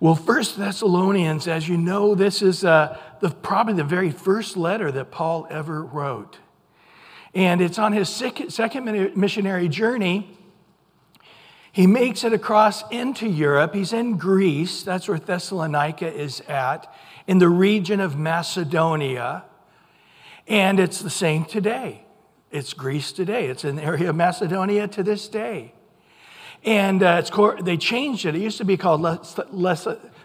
[0.00, 4.90] Well, First Thessalonians, as you know, this is uh, the, probably the very first letter
[4.90, 6.38] that Paul ever wrote.
[7.34, 10.38] And it's on his second missionary journey.
[11.70, 13.74] He makes it across into Europe.
[13.74, 14.82] He's in Greece.
[14.82, 16.92] That's where Thessalonica is at,
[17.26, 19.44] in the region of Macedonia.
[20.48, 22.04] And it's the same today.
[22.50, 23.48] It's Greece today.
[23.48, 25.74] It's an area of Macedonia to this day.
[26.64, 27.30] And uh, it's,
[27.62, 28.34] they changed it.
[28.34, 29.02] It used to be called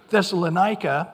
[0.09, 1.13] Thessalonica,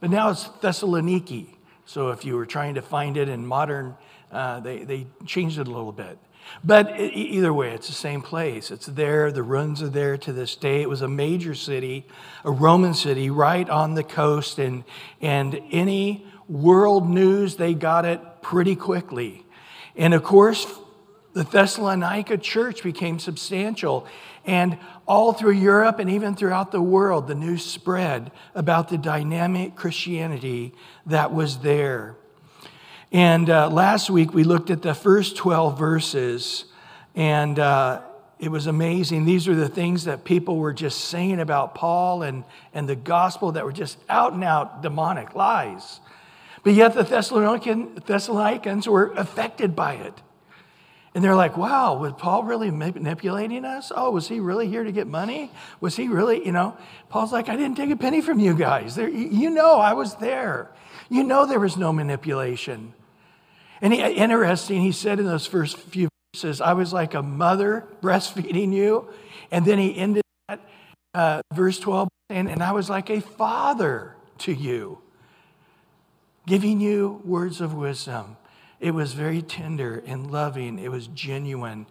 [0.00, 1.54] but now it's Thessaloniki.
[1.86, 3.96] So if you were trying to find it in modern,
[4.30, 6.18] uh, they, they changed it a little bit.
[6.64, 8.70] But either way, it's the same place.
[8.70, 9.30] It's there.
[9.30, 10.82] The ruins are there to this day.
[10.82, 12.06] It was a major city,
[12.44, 14.58] a Roman city, right on the coast.
[14.58, 14.84] And,
[15.20, 19.44] and any world news, they got it pretty quickly.
[19.96, 20.66] And of course,
[21.32, 24.06] the Thessalonica church became substantial.
[24.46, 29.76] And all through Europe and even throughout the world, the news spread about the dynamic
[29.76, 30.74] Christianity
[31.06, 32.16] that was there.
[33.12, 36.64] And uh, last week we looked at the first 12 verses,
[37.14, 38.02] and uh,
[38.38, 39.24] it was amazing.
[39.24, 43.52] These are the things that people were just saying about Paul and, and the gospel
[43.52, 46.00] that were just out and out demonic lies.
[46.62, 50.14] But yet the Thessalonican, Thessalonians were affected by it.
[51.14, 53.90] And they're like, wow, was Paul really manipulating us?
[53.94, 55.50] Oh, was he really here to get money?
[55.80, 56.76] Was he really, you know?
[57.08, 58.94] Paul's like, I didn't take a penny from you guys.
[58.94, 60.70] There, you know, I was there.
[61.08, 62.94] You know, there was no manipulation.
[63.82, 67.88] And he, interesting, he said in those first few verses, I was like a mother
[68.00, 69.08] breastfeeding you.
[69.50, 70.60] And then he ended that,
[71.12, 74.98] uh, verse 12, saying, and I was like a father to you,
[76.46, 78.36] giving you words of wisdom.
[78.80, 81.86] It was very tender and loving, it was genuine.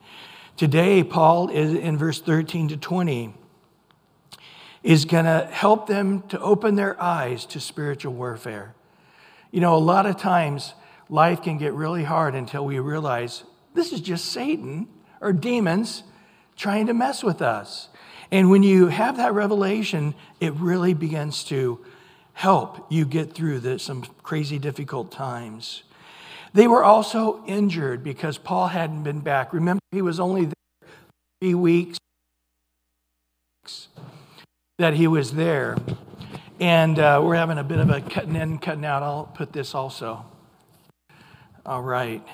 [0.58, 3.34] Today, Paul is in verse 13 to 20
[4.82, 8.74] is going to help them to open their eyes to spiritual warfare.
[9.52, 10.74] You know, a lot of times
[11.10, 14.88] life can get really hard until we realize this is just Satan
[15.22, 16.04] or demons
[16.56, 17.90] trying to mess with us.
[18.32, 21.84] And when you have that revelation, it really begins to
[22.34, 25.84] help you get through the, some crazy difficult times.
[26.54, 29.54] They were also injured because Paul hadn't been back.
[29.54, 30.90] Remember, he was only there
[31.42, 31.98] three weeks
[34.78, 35.78] that he was there.
[36.60, 39.04] And uh, we're having a bit of a cutting in, cutting out.
[39.04, 40.26] I'll put this also.
[41.66, 42.26] All right.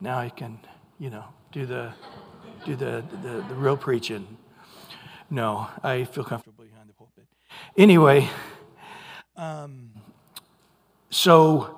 [0.00, 0.58] Now I can,
[0.98, 1.92] you know, do the
[2.64, 4.26] do the, the, the real preaching.
[5.30, 7.24] No, I feel comfortable behind the pulpit.
[7.76, 8.28] Anyway,
[9.36, 9.90] um,
[11.10, 11.75] so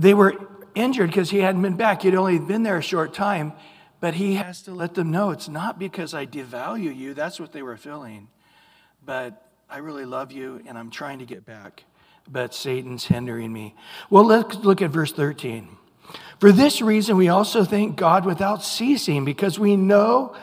[0.00, 0.34] they were
[0.74, 2.02] injured because he hadn't been back.
[2.02, 3.52] He'd only been there a short time,
[4.00, 7.14] but he has to let them know it's not because I devalue you.
[7.14, 8.28] That's what they were feeling.
[9.04, 11.84] But I really love you and I'm trying to get back
[12.30, 13.74] but Satan's hindering me.
[14.08, 15.68] Well, let's look at verse 13.
[16.38, 20.34] For this reason, we also thank God without ceasing, because we know,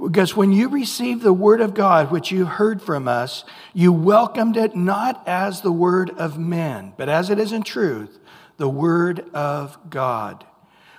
[0.00, 4.56] because when you received the word of God, which you heard from us, you welcomed
[4.56, 8.18] it not as the word of men, but as it is in truth,
[8.58, 10.44] the word of God,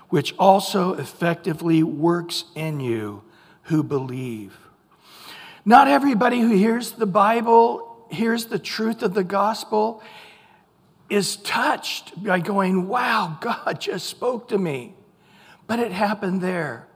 [0.09, 3.21] which also effectively works in you
[3.63, 4.57] who believe.
[5.63, 10.01] Not everybody who hears the Bible hears the truth of the gospel
[11.09, 14.95] is touched by going, wow, God just spoke to me.
[15.67, 16.87] But it happened there.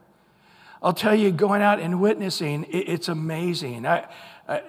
[0.82, 3.86] I'll tell you, going out and witnessing, it's amazing.
[3.86, 4.06] I,
[4.46, 4.60] I,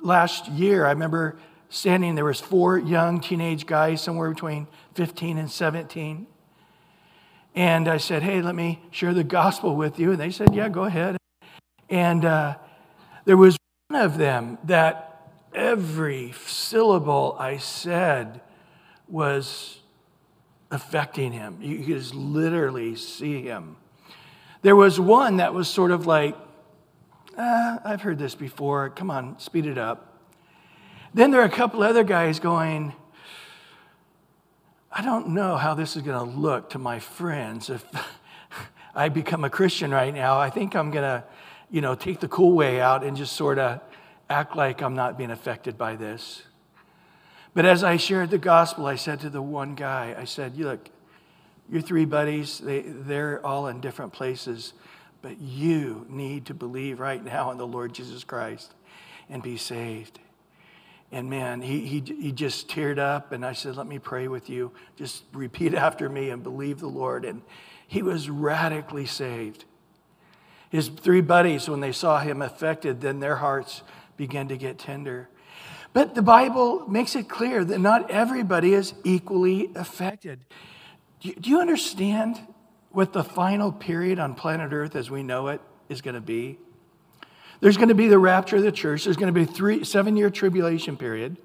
[0.00, 1.38] last year, I remember
[1.70, 6.26] standing, there was four young teenage guys, somewhere between 15 and 17.
[7.54, 10.12] And I said, hey, let me share the gospel with you.
[10.12, 11.16] And they said, yeah, go ahead.
[11.88, 12.56] And uh,
[13.24, 13.56] there was
[13.88, 18.40] one of them that every syllable I said
[19.08, 19.80] was
[20.70, 21.58] affecting him.
[21.60, 23.76] You could just literally see him.
[24.62, 26.36] There was one that was sort of like,
[27.36, 28.90] ah, I've heard this before.
[28.90, 30.09] Come on, speed it up.
[31.12, 32.94] Then there are a couple other guys going,
[34.92, 37.84] I don't know how this is going to look to my friends if
[38.94, 40.38] I become a Christian right now.
[40.38, 41.24] I think I'm going to,
[41.70, 43.80] you know, take the cool way out and just sort of
[44.28, 46.44] act like I'm not being affected by this.
[47.54, 50.64] But as I shared the gospel, I said to the one guy, I said, you
[50.66, 50.88] look,
[51.68, 54.74] your three buddies, they, they're all in different places,
[55.22, 58.74] but you need to believe right now in the Lord Jesus Christ
[59.28, 60.20] and be saved.
[61.12, 64.48] And man, he, he, he just teared up, and I said, Let me pray with
[64.48, 64.72] you.
[64.96, 67.24] Just repeat after me and believe the Lord.
[67.24, 67.42] And
[67.86, 69.64] he was radically saved.
[70.70, 73.82] His three buddies, when they saw him affected, then their hearts
[74.16, 75.28] begin to get tender.
[75.92, 80.38] But the Bible makes it clear that not everybody is equally affected.
[81.20, 82.40] Do you understand
[82.90, 86.58] what the final period on planet Earth as we know it is going to be?
[87.60, 89.04] There's going to be the rapture of the church.
[89.04, 91.36] There's going to be a three, seven year tribulation period.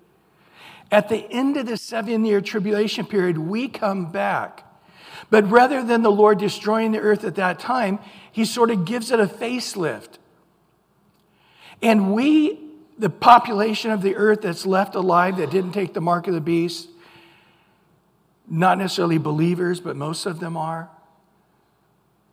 [0.91, 4.63] At the end of the seven year tribulation period, we come back.
[5.29, 7.99] But rather than the Lord destroying the earth at that time,
[8.31, 10.17] he sort of gives it a facelift.
[11.81, 12.59] And we,
[12.97, 16.41] the population of the earth that's left alive that didn't take the mark of the
[16.41, 16.89] beast,
[18.47, 20.89] not necessarily believers, but most of them are,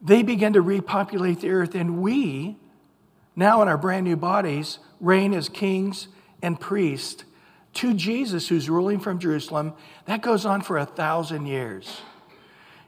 [0.01, 1.75] they begin to repopulate the earth.
[1.75, 2.57] And we,
[3.35, 6.09] now in our brand new bodies, reign as kings
[6.43, 7.25] and priests
[7.75, 9.73] to Jesus, who's ruling from Jerusalem.
[10.07, 12.03] That goes on for a thousand years.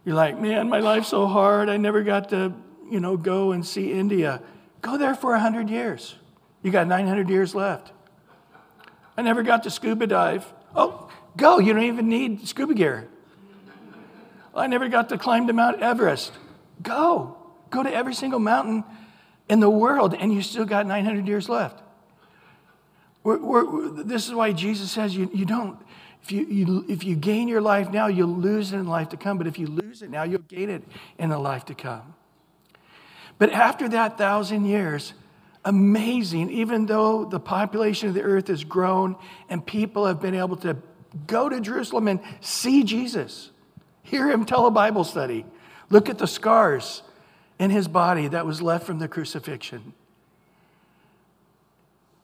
[0.05, 1.69] You're like, man, my life's so hard.
[1.69, 2.53] I never got to,
[2.91, 4.43] you know, go and see India.
[4.83, 6.17] Go there for a hundred years.
[6.63, 7.93] You got 900 years left.
[9.17, 10.51] I never got to scuba dive.
[10.75, 11.59] Oh, go.
[11.59, 13.09] You don't even need scuba gear.
[14.55, 16.33] I never got to climb to Mount Everest.
[16.83, 17.37] Go.
[17.71, 18.85] Go to every single mountain
[19.49, 21.83] in the world, and you still got 900 years left.
[23.23, 25.79] We're, we're, this is why Jesus says you, you don't,
[26.23, 29.17] if you, you, if you gain your life now, you'll lose it in life to
[29.17, 29.37] come.
[29.37, 30.83] But if you lose it now, you'll gain it
[31.19, 32.15] in the life to come.
[33.39, 35.13] But after that thousand years,
[35.65, 39.17] amazing, even though the population of the earth has grown
[39.49, 40.77] and people have been able to
[41.27, 43.51] go to Jerusalem and see Jesus,
[44.03, 45.45] hear him tell a Bible study,
[45.91, 47.03] look at the scars
[47.59, 49.93] in his body that was left from the crucifixion.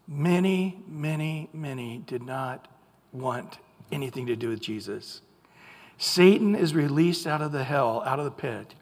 [0.09, 2.67] Many, many, many did not
[3.13, 3.59] want
[3.93, 5.21] anything to do with Jesus.
[5.99, 8.75] Satan is released out of the hell, out of the pit.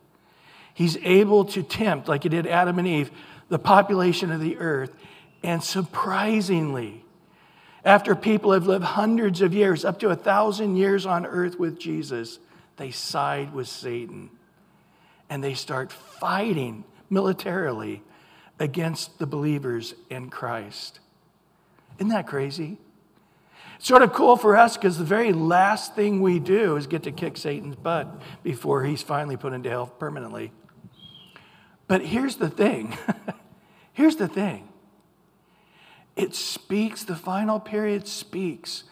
[0.72, 3.10] He's able to tempt, like he did Adam and Eve,
[3.48, 4.94] the population of the earth.
[5.42, 7.04] And surprisingly,
[7.84, 11.78] after people have lived hundreds of years, up to a thousand years on earth with
[11.78, 12.38] Jesus,
[12.76, 14.30] they side with Satan
[15.30, 18.02] and they start fighting militarily
[18.58, 21.00] against the believers in Christ.
[21.98, 22.78] Isn't that crazy?
[23.76, 27.04] It's Sort of cool for us because the very last thing we do is get
[27.04, 30.52] to kick Satan's butt before he's finally put into hell permanently.
[31.86, 32.96] But here's the thing
[33.92, 34.68] here's the thing
[36.16, 38.84] it speaks, the final period speaks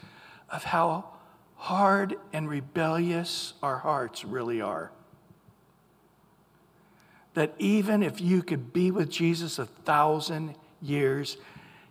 [0.49, 1.13] of how
[1.57, 4.93] hard and rebellious our hearts really are.
[7.37, 11.37] That even if you could be with Jesus a thousand years,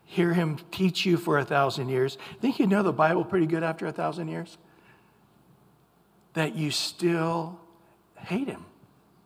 [0.04, 3.62] hear him teach you for a thousand years, think you know the Bible pretty good
[3.62, 4.58] after a thousand years?
[6.34, 7.60] That you still
[8.18, 8.66] hate him.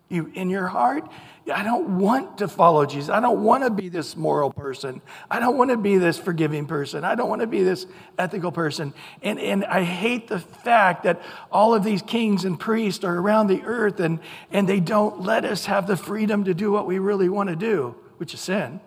[0.10, 1.08] You, in your heart,
[1.54, 3.10] I don't want to follow Jesus.
[3.10, 5.02] I don't want to be this moral person.
[5.30, 7.04] I don't want to be this forgiving person.
[7.04, 7.86] I don't want to be this
[8.18, 8.94] ethical person.
[9.22, 11.22] And, and I hate the fact that
[11.52, 14.20] all of these kings and priests are around the earth and,
[14.52, 17.56] and they don't let us have the freedom to do what we really want to
[17.56, 18.80] do, which is sin.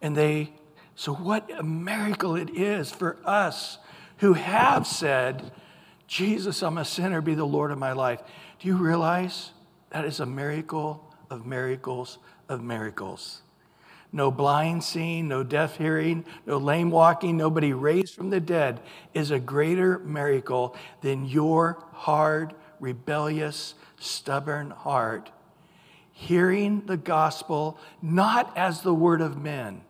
[0.00, 0.52] And they,
[0.94, 3.78] so what a miracle it is for us
[4.18, 5.50] who have said,
[6.06, 8.20] Jesus, I'm a sinner, be the Lord of my life.
[8.62, 9.50] Do you realize
[9.90, 12.18] that is a miracle of miracles
[12.48, 13.42] of miracles?
[14.12, 18.80] No blind seeing, no deaf hearing, no lame walking, nobody raised from the dead
[19.14, 25.30] is a greater miracle than your hard, rebellious, stubborn heart
[26.12, 29.80] hearing the gospel not as the word of men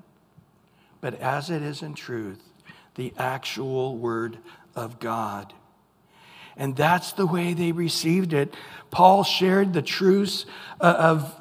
[1.03, 2.41] but as it is in truth,
[2.95, 4.39] the actual Word
[4.75, 5.53] of God.
[6.57, 8.55] And that's the way they received it.
[8.91, 10.47] Paul shared the truths
[10.81, 11.41] uh, of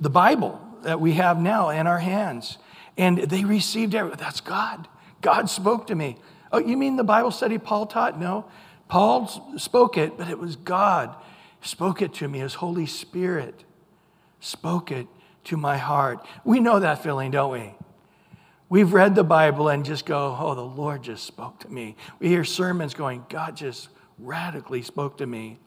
[0.00, 2.58] the Bible that we have now in our hands.
[2.96, 4.18] And they received it.
[4.18, 4.88] That's God.
[5.20, 6.18] God spoke to me.
[6.52, 8.20] Oh, you mean the Bible study Paul taught?
[8.20, 8.44] No.
[8.88, 11.14] Paul spoke it, but it was God
[11.62, 12.38] spoke it to me.
[12.40, 13.64] His Holy Spirit
[14.40, 15.06] spoke it
[15.44, 16.24] to my heart.
[16.44, 17.74] We know that feeling, don't we?
[18.68, 21.96] We've read the Bible and just go, oh, the Lord just spoke to me.
[22.18, 25.58] We hear sermons going, God just radically spoke to me.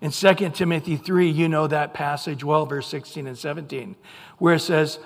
[0.00, 3.94] In 2 Timothy 3, you know that passage well, verse 16 and 17,
[4.38, 4.98] where it says,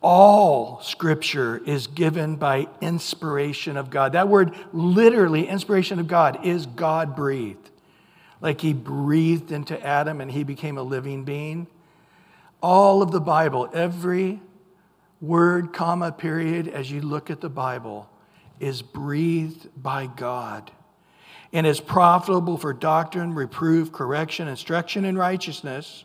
[0.00, 4.12] all scripture is given by inspiration of God.
[4.12, 7.70] That word, literally, inspiration of God, is God breathed.
[8.40, 11.66] Like he breathed into Adam and he became a living being.
[12.62, 14.40] All of the Bible, every
[15.22, 18.08] word, comma, period, as you look at the Bible,
[18.60, 20.70] is breathed by God
[21.54, 26.04] and is profitable for doctrine, reproof, correction, instruction in righteousness.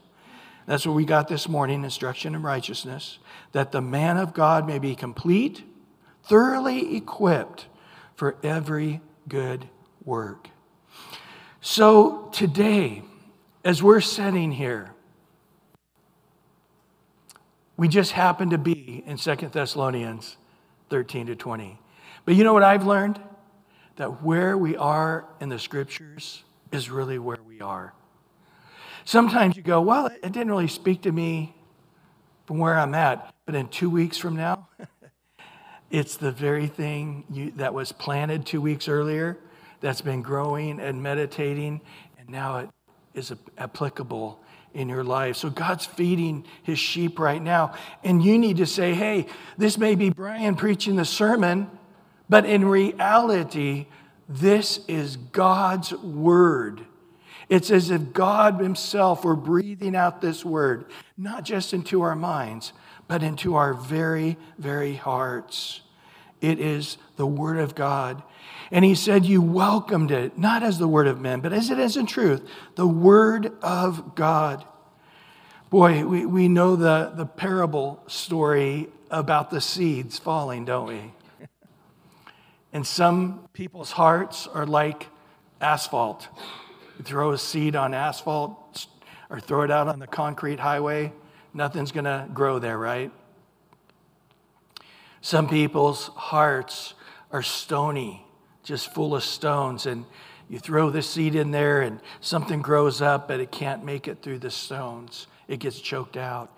[0.67, 3.17] That's what we got this morning instruction in righteousness,
[3.51, 5.63] that the man of God may be complete,
[6.23, 7.65] thoroughly equipped
[8.15, 9.67] for every good
[10.05, 10.49] work.
[11.61, 13.01] So today,
[13.65, 14.91] as we're sitting here,
[17.75, 20.37] we just happen to be in Second Thessalonians
[20.91, 21.79] 13 to 20.
[22.23, 23.19] But you know what I've learned?
[23.99, 27.93] That where we are in the scriptures is really where we are.
[29.03, 31.53] Sometimes you go, well, it didn't really speak to me
[32.45, 34.69] from where I'm at, but in two weeks from now,
[35.91, 39.37] it's the very thing you, that was planted two weeks earlier
[39.81, 41.81] that's been growing and meditating,
[42.17, 42.69] and now it
[43.13, 44.39] is applicable
[44.73, 45.35] in your life.
[45.35, 47.73] So God's feeding his sheep right now.
[48.05, 49.25] And you need to say, hey,
[49.57, 51.69] this may be Bryan preaching the sermon,
[52.29, 53.87] but in reality,
[54.27, 56.85] this is God's word.
[57.49, 60.85] It's as if God Himself were breathing out this word,
[61.17, 62.73] not just into our minds,
[63.07, 65.81] but into our very, very hearts.
[66.41, 68.21] It is the Word of God.
[68.71, 71.79] And He said, You welcomed it, not as the Word of men, but as it
[71.79, 74.63] is in truth, the Word of God.
[75.71, 81.13] Boy, we, we know the, the parable story about the seeds falling, don't we?
[82.71, 85.07] And some people's hearts are like
[85.59, 86.27] asphalt.
[86.97, 88.87] You throw a seed on asphalt
[89.29, 91.13] or throw it out on the concrete highway,
[91.53, 93.11] nothing's going to grow there, right?
[95.21, 96.93] Some people's hearts
[97.31, 98.25] are stony,
[98.63, 100.05] just full of stones, and
[100.49, 104.23] you throw the seed in there and something grows up, but it can't make it
[104.23, 105.27] through the stones.
[105.47, 106.51] It gets choked out.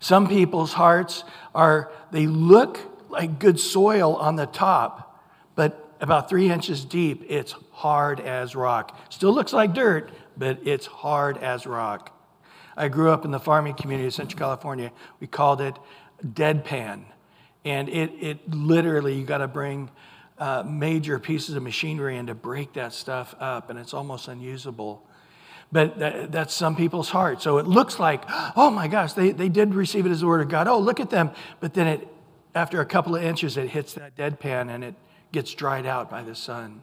[0.00, 1.22] Some people's hearts
[1.54, 5.05] are, they look like good soil on the top,
[5.56, 8.96] but about three inches deep, it's hard as rock.
[9.10, 12.12] Still looks like dirt, but it's hard as rock.
[12.76, 14.92] I grew up in the farming community of Central California.
[15.18, 15.74] We called it
[16.24, 17.04] deadpan.
[17.64, 19.90] And it, it literally, you got to bring
[20.38, 25.02] uh, major pieces of machinery in to break that stuff up, and it's almost unusable.
[25.72, 27.42] But that, that's some people's heart.
[27.42, 28.22] So it looks like,
[28.54, 30.68] oh my gosh, they, they did receive it as the word of God.
[30.68, 31.30] Oh, look at them.
[31.58, 32.08] But then it,
[32.54, 34.94] after a couple of inches, it hits that deadpan and it
[35.32, 36.82] gets dried out by the sun.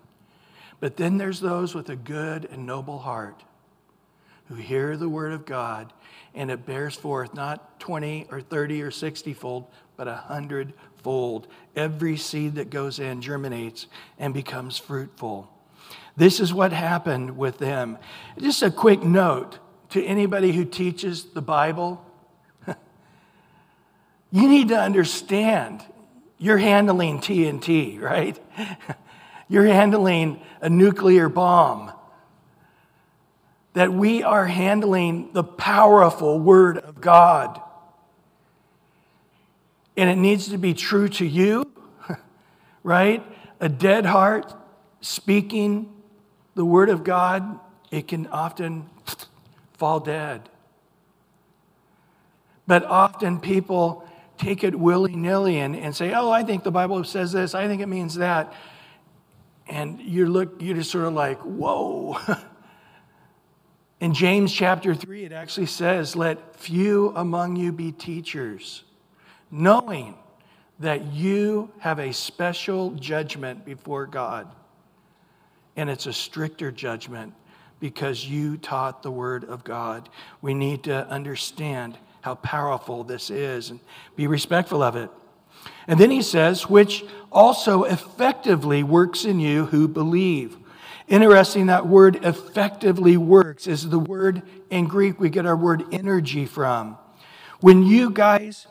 [0.79, 3.43] But then there's those with a good and noble heart
[4.47, 5.93] who hear the word of God
[6.35, 10.15] and it bears forth not 20 or 30 or 60 fold, but a
[11.03, 11.47] fold.
[11.75, 15.49] Every seed that goes in germinates and becomes fruitful.
[16.15, 17.97] This is what happened with them.
[18.39, 19.59] Just a quick note
[19.89, 22.03] to anybody who teaches the Bible.
[24.31, 25.83] you need to understand
[26.37, 28.37] you're handling TNT, right?
[29.49, 31.91] You're handling a nuclear bomb.
[33.73, 37.61] That we are handling the powerful Word of God.
[39.95, 41.69] And it needs to be true to you,
[42.83, 43.23] right?
[43.59, 44.53] A dead heart
[45.01, 45.93] speaking
[46.55, 47.59] the Word of God,
[47.91, 48.89] it can often
[49.73, 50.49] fall dead.
[52.65, 57.03] But often people take it willy nilly and, and say, oh, I think the Bible
[57.03, 58.53] says this, I think it means that.
[59.67, 62.17] And you look, you're just sort of like, whoa.
[63.99, 68.83] In James chapter 3, it actually says, Let few among you be teachers,
[69.49, 70.15] knowing
[70.79, 74.53] that you have a special judgment before God.
[75.77, 77.33] And it's a stricter judgment
[77.79, 80.09] because you taught the word of God.
[80.41, 83.81] We need to understand how powerful this is and
[84.15, 85.09] be respectful of it.
[85.87, 90.55] And then he says, which also effectively works in you who believe.
[91.09, 96.45] Interesting, that word effectively works is the word in Greek we get our word energy
[96.45, 96.97] from.
[97.59, 98.67] When you guys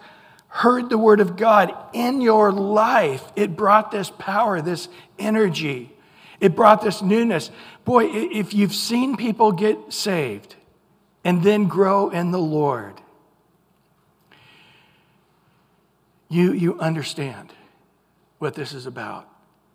[0.49, 5.95] heard the word of God in your life, it brought this power, this energy.
[6.41, 7.51] It brought this newness.
[7.85, 10.57] Boy, if you've seen people get saved
[11.23, 13.02] and then grow in the Lord,
[16.33, 17.53] you, you understand
[18.39, 19.29] what this is about.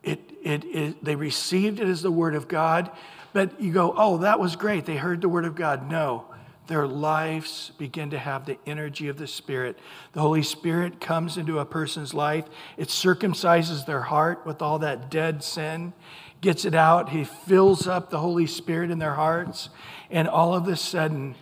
[0.03, 2.89] It, it, it, they received it as the Word of God,
[3.31, 4.85] but you go, oh, that was great.
[4.85, 5.89] They heard the Word of God.
[5.89, 6.25] No,
[6.65, 9.77] their lives begin to have the energy of the Spirit.
[10.13, 12.45] The Holy Spirit comes into a person's life,
[12.75, 15.93] it circumcises their heart with all that dead sin,
[16.41, 17.09] gets it out.
[17.09, 19.69] He fills up the Holy Spirit in their hearts,
[20.09, 21.35] and all of a sudden,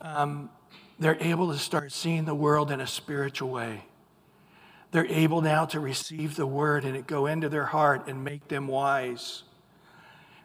[0.00, 0.48] um,
[0.98, 3.84] they're able to start seeing the world in a spiritual way
[4.94, 8.46] they're able now to receive the word and it go into their heart and make
[8.46, 9.42] them wise.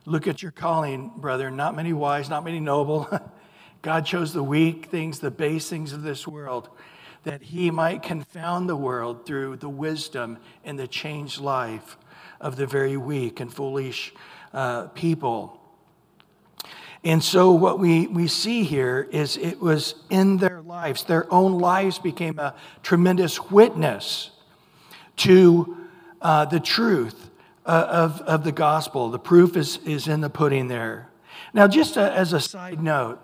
[0.07, 1.51] Look at your calling, brother.
[1.51, 3.07] Not many wise, not many noble.
[3.83, 6.67] God chose the weak things, the base things of this world,
[7.25, 11.95] that he might confound the world through the wisdom and the changed life
[12.41, 14.11] of the very weak and foolish
[14.51, 15.61] uh, people.
[17.03, 21.59] And so, what we, we see here is it was in their lives, their own
[21.59, 24.31] lives became a tremendous witness
[25.19, 25.77] to
[26.21, 27.29] uh, the truth
[27.65, 29.09] uh, of, of the gospel.
[29.09, 31.09] The proof is, is in the pudding there.
[31.53, 33.19] Now, just a, as a side note,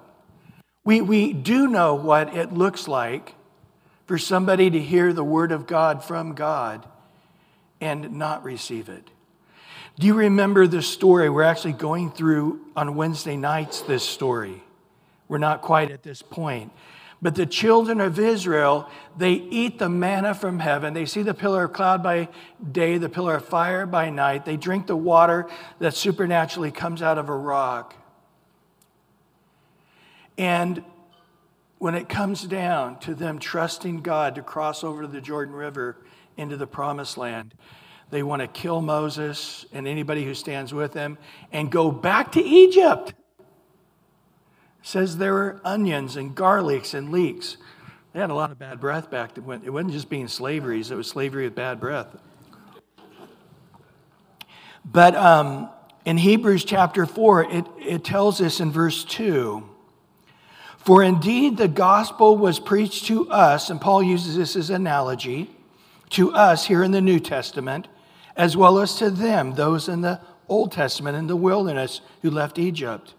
[0.83, 3.33] we, we do know what it looks like
[4.05, 6.87] for somebody to hear the word of God from God
[7.81, 9.09] and not receive it.
[9.97, 11.29] Do you remember the story?
[11.29, 14.61] We're actually going through on Wednesday nights this story.
[15.27, 16.71] We're not quite at this point.
[17.25, 20.93] But the children of Israel, they eat the manna from heaven.
[20.93, 22.29] They see the pillar of cloud by
[22.71, 24.45] day, the pillar of fire by night.
[24.45, 25.47] They drink the water
[25.79, 27.95] that supernaturally comes out of a rock.
[30.37, 30.83] And
[31.79, 35.97] when it comes down to them trusting God to cross over the Jordan River
[36.37, 37.55] into the promised land,
[38.11, 41.17] they want to kill Moses and anybody who stands with him
[41.51, 43.15] and go back to Egypt.
[44.85, 47.57] Says there were onions and garlics and leeks.
[48.13, 49.63] They had a lot of bad breath back then.
[49.65, 52.15] It wasn't just being slaveries, it was slavery with bad breath.
[54.85, 55.71] But um,
[56.05, 59.67] in Hebrews chapter 4, it, it tells us in verse 2
[60.77, 65.49] For indeed the gospel was preached to us, and Paul uses this as analogy,
[66.11, 67.87] to us here in the New Testament
[68.37, 72.59] as well as to them, those in the Old Testament in the wilderness who left
[72.59, 73.15] Egypt.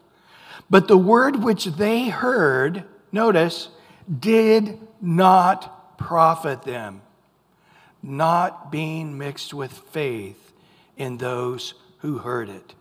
[0.69, 3.69] But the word which they heard, notice,
[4.21, 7.03] did not profit them,
[8.03, 10.53] not being mixed with faith
[10.97, 12.75] in those who heard it.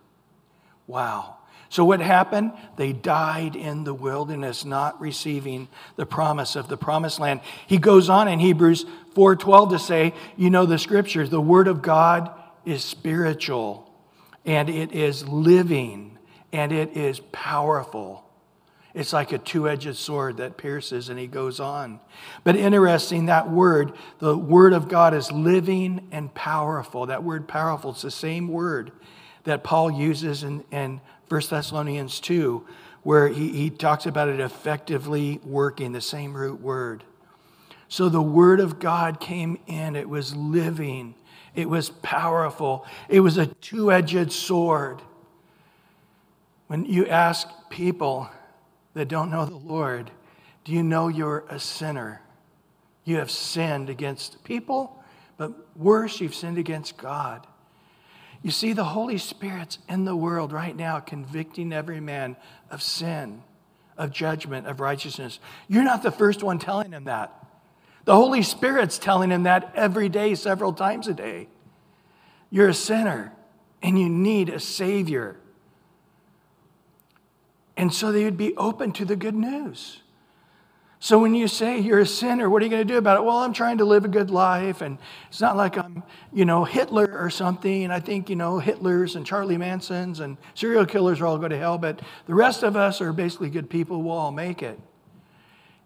[0.86, 1.36] Wow.
[1.68, 2.52] So what happened?
[2.76, 7.40] They died in the wilderness, not receiving the promise of the promised land.
[7.66, 11.82] He goes on in Hebrews 4:12 to say, you know the scriptures, the word of
[11.82, 12.30] God
[12.64, 13.90] is spiritual
[14.44, 16.15] and it is living
[16.52, 18.24] and it is powerful.
[18.94, 22.00] It's like a two edged sword that pierces, and he goes on.
[22.44, 27.06] But interesting, that word, the word of God is living and powerful.
[27.06, 28.92] That word powerful, it's the same word
[29.44, 32.66] that Paul uses in, in 1 Thessalonians 2,
[33.02, 37.04] where he, he talks about it effectively working, the same root word.
[37.88, 41.14] So the word of God came in, it was living,
[41.54, 45.02] it was powerful, it was a two edged sword.
[46.66, 48.28] When you ask people
[48.94, 50.10] that don't know the Lord,
[50.64, 52.20] do you know you're a sinner?
[53.04, 55.02] You have sinned against people,
[55.36, 57.46] but worse, you've sinned against God.
[58.42, 62.36] You see, the Holy Spirit's in the world right now, convicting every man
[62.70, 63.42] of sin,
[63.96, 65.38] of judgment, of righteousness.
[65.68, 67.32] You're not the first one telling him that.
[68.04, 71.48] The Holy Spirit's telling him that every day, several times a day.
[72.50, 73.32] You're a sinner
[73.82, 75.36] and you need a Savior.
[77.76, 80.00] And so they would be open to the good news.
[80.98, 83.24] So when you say you're a sinner, what are you going to do about it?
[83.24, 86.64] Well, I'm trying to live a good life, and it's not like I'm, you know,
[86.64, 87.84] Hitler or something.
[87.84, 91.50] And I think, you know, Hitlers and Charlie Mansons and serial killers are all going
[91.50, 94.02] to hell, but the rest of us are basically good people.
[94.02, 94.80] We'll all make it.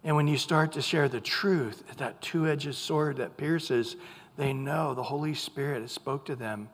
[0.05, 3.96] And when you start to share the truth, that two-edged sword that pierces,
[4.37, 6.68] they know the Holy Spirit has spoke to them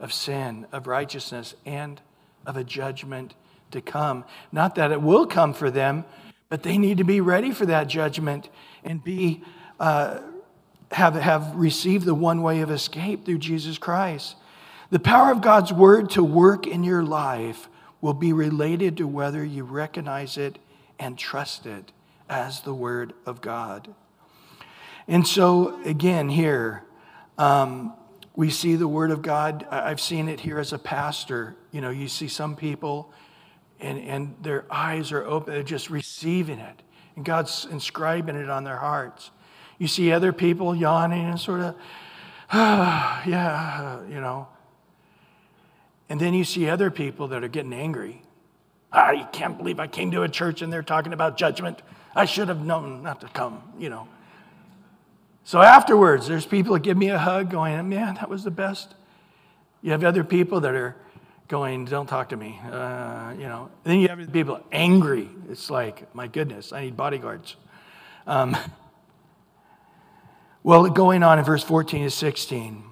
[0.00, 2.00] of sin, of righteousness, and
[2.44, 3.34] of a judgment
[3.72, 4.24] to come.
[4.52, 6.04] Not that it will come for them,
[6.48, 8.48] but they need to be ready for that judgment
[8.84, 9.42] and be
[9.78, 10.20] uh,
[10.92, 14.36] have, have received the one way of escape through Jesus Christ.
[14.90, 17.68] The power of God's word to work in your life
[18.00, 20.58] will be related to whether you recognize it
[20.98, 21.92] and trust it
[22.28, 23.94] as the Word of God.
[25.06, 26.84] And so, again, here,
[27.38, 27.94] um,
[28.34, 29.66] we see the Word of God.
[29.70, 31.56] I've seen it here as a pastor.
[31.72, 33.12] You know, you see some people,
[33.80, 36.82] and, and their eyes are open, they're just receiving it,
[37.16, 39.30] and God's inscribing it on their hearts.
[39.78, 41.74] You see other people yawning and sort of,
[42.52, 44.48] ah, yeah, you know.
[46.08, 48.22] And then you see other people that are getting angry.
[48.92, 51.80] I can't believe I came to a church and they're talking about judgment.
[52.14, 54.08] I should have known not to come, you know.
[55.44, 58.94] So afterwards, there's people that give me a hug going, man, that was the best.
[59.82, 60.96] You have other people that are
[61.50, 63.68] going, don't talk to me, uh, you know.
[63.82, 65.28] Then you have people angry.
[65.50, 67.56] It's like, my goodness, I need bodyguards.
[68.24, 68.56] Um,
[70.62, 72.84] well, going on in verse 14 to 16.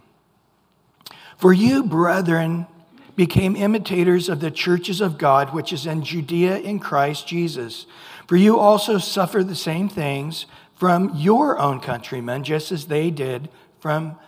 [1.36, 2.66] For you, brethren,
[3.14, 7.86] became imitators of the churches of God, which is in Judea in Christ Jesus
[8.26, 13.48] For you also suffer the same things from your own countrymen, just as they did
[13.78, 14.18] from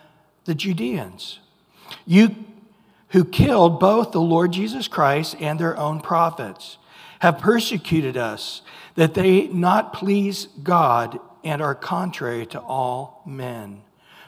[0.45, 1.39] the Judeans.
[2.05, 2.33] You
[3.11, 6.77] who killed both the Lord Jesus Christ and their own prophets
[7.19, 8.61] have persecuted us,
[8.95, 13.81] that they not please God and are contrary to all men,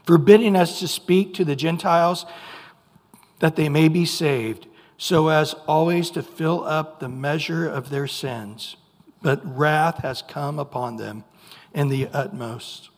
[0.06, 2.26] forbidding us to speak to the Gentiles
[3.39, 4.67] that they may be saved,
[4.98, 8.76] so as always to fill up the measure of their sins.
[9.22, 11.24] But wrath has come upon them
[11.74, 12.89] in the utmost.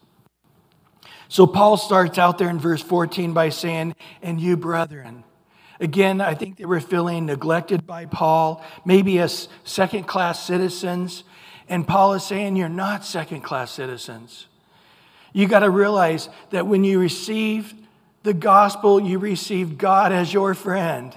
[1.30, 5.24] So Paul starts out there in verse 14 by saying, And you, brethren,
[5.80, 11.24] Again, I think they were feeling neglected by Paul, maybe as second class citizens.
[11.68, 14.48] And Paul is saying, You're not second class citizens.
[15.34, 17.74] You got to realize that when you receive
[18.24, 21.16] the gospel, you receive God as your friend,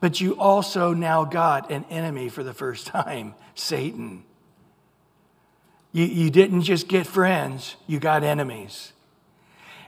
[0.00, 4.24] but you also now got an enemy for the first time Satan.
[5.92, 8.92] You, you didn't just get friends, you got enemies.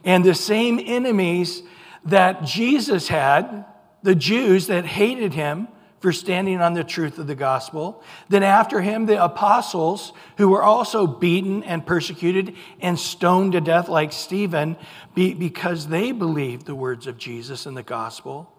[0.04, 1.62] And the same enemies
[2.06, 3.66] that Jesus had,
[4.02, 5.68] the Jews that hated him
[6.00, 8.02] for standing on the truth of the gospel.
[8.28, 13.88] Then, after him, the apostles who were also beaten and persecuted and stoned to death,
[13.88, 14.76] like Stephen,
[15.14, 18.50] because they believed the words of Jesus and the gospel.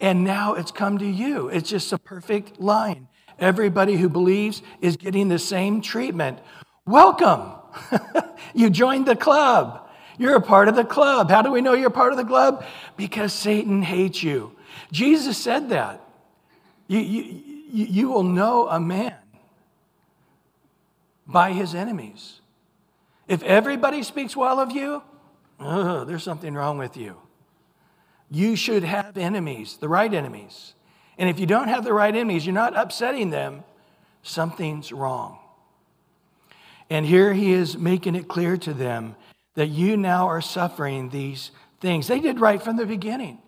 [0.00, 1.48] And now it's come to you.
[1.48, 3.08] It's just a perfect line.
[3.38, 6.38] Everybody who believes is getting the same treatment.
[6.86, 7.52] Welcome.
[8.54, 9.88] you joined the club.
[10.18, 11.30] You're a part of the club.
[11.30, 12.64] How do we know you're part of the club?
[12.96, 14.56] Because Satan hates you.
[14.92, 16.00] Jesus said that.
[16.86, 19.16] You, you, you will know a man
[21.26, 22.40] by his enemies.
[23.26, 25.02] If everybody speaks well of you,
[25.58, 27.16] oh, there's something wrong with you.
[28.30, 30.74] You should have enemies, the right enemies.
[31.18, 33.64] And if you don't have the right enemies, you're not upsetting them,
[34.22, 35.38] something's wrong.
[36.90, 39.16] And here he is making it clear to them
[39.54, 41.50] that you now are suffering these
[41.80, 42.06] things.
[42.06, 43.41] They did right from the beginning.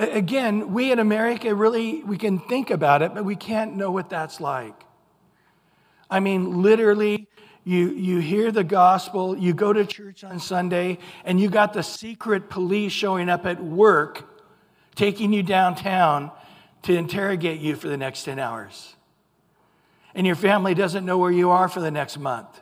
[0.00, 4.08] Again, we in America really, we can think about it, but we can't know what
[4.08, 4.74] that's like.
[6.10, 7.28] I mean, literally,
[7.64, 11.82] you, you hear the gospel, you go to church on Sunday, and you got the
[11.82, 14.42] secret police showing up at work,
[14.94, 16.30] taking you downtown
[16.84, 18.96] to interrogate you for the next 10 hours.
[20.14, 22.58] And your family doesn't know where you are for the next month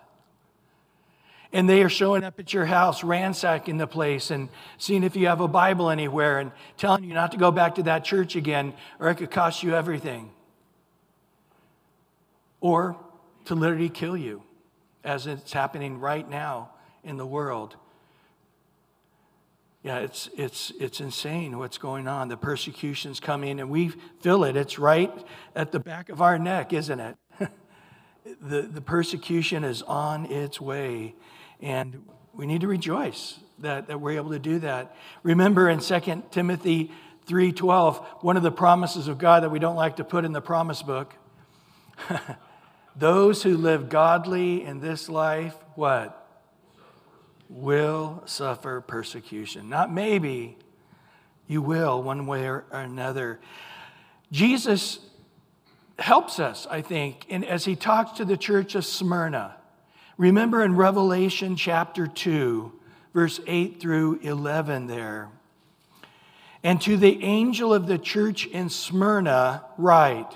[1.53, 5.29] and they are showing up at your house, ransacking the place and seeing if you
[5.29, 8.75] have a Bible anywhere and telling you not to go back to that church again
[8.99, 10.31] or it could cost you everything.
[12.61, 12.97] Or
[13.47, 14.43] to literally kill you,
[15.05, 16.71] as it's happening right now
[17.03, 17.77] in the world.
[19.83, 22.29] Yeah, it's, it's, it's insane what's going on.
[22.29, 23.89] The persecution's coming, and we
[24.21, 24.57] feel it.
[24.57, 25.13] It's right
[25.55, 27.17] at the back of our neck, isn't it?
[28.43, 31.15] the, the persecution is on its way.
[31.61, 34.95] And we need to rejoice that, that we're able to do that.
[35.23, 36.93] Remember in 2 Timothy
[37.27, 40.41] 3:12, one of the promises of God that we don't like to put in the
[40.41, 41.15] promise book.
[42.97, 46.27] Those who live godly in this life, what?
[47.49, 49.69] Will suffer persecution.
[49.69, 50.57] Not maybe,
[51.47, 53.41] you will one way or another.
[54.33, 55.01] Jesus
[55.99, 59.58] helps us, I think, in, as he talks to the church of Smyrna.
[60.19, 62.73] Remember in Revelation chapter 2,
[63.15, 65.29] verse 8 through 11 there.
[66.65, 70.33] And to the angel of the church in Smyrna, write,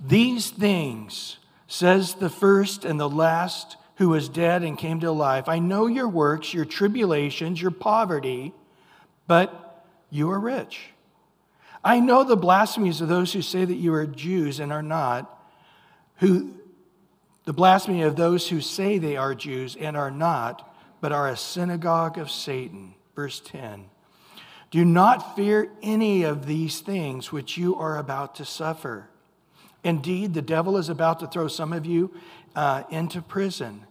[0.00, 5.48] These things says the first and the last who was dead and came to life.
[5.48, 8.54] I know your works, your tribulations, your poverty,
[9.26, 10.90] but you are rich.
[11.82, 15.30] I know the blasphemies of those who say that you are Jews and are not,
[16.18, 16.54] who
[17.44, 21.36] the blasphemy of those who say they are Jews and are not, but are a
[21.36, 22.94] synagogue of Satan.
[23.14, 23.86] Verse 10.
[24.70, 29.08] Do not fear any of these things which you are about to suffer.
[29.84, 32.12] Indeed, the devil is about to throw some of you
[32.56, 33.86] uh, into prison,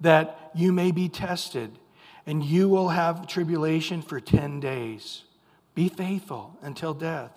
[0.00, 1.78] that you may be tested,
[2.26, 5.24] and you will have tribulation for 10 days.
[5.74, 7.32] Be faithful until death,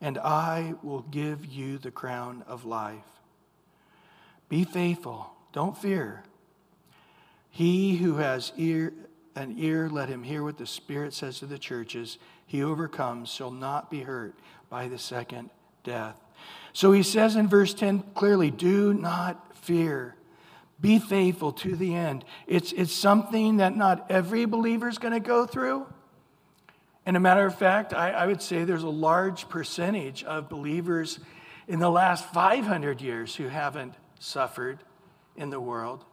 [0.00, 3.15] and I will give you the crown of life.
[4.48, 5.30] Be faithful.
[5.52, 6.22] Don't fear.
[7.50, 8.92] He who has ear,
[9.34, 12.18] an ear, let him hear what the Spirit says to the churches.
[12.46, 14.34] He overcomes shall not be hurt
[14.68, 15.50] by the second
[15.82, 16.16] death.
[16.72, 20.14] So he says in verse 10 clearly do not fear.
[20.80, 22.24] Be faithful to the end.
[22.46, 25.86] It's, it's something that not every believer is going to go through.
[27.06, 31.20] And a matter of fact, I, I would say there's a large percentage of believers
[31.68, 34.78] in the last 500 years who haven't suffered
[35.36, 36.04] in the world.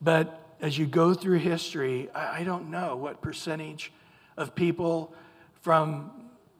[0.00, 3.92] But as you go through history, I, don't know what percentage
[4.36, 5.14] of people
[5.62, 6.10] from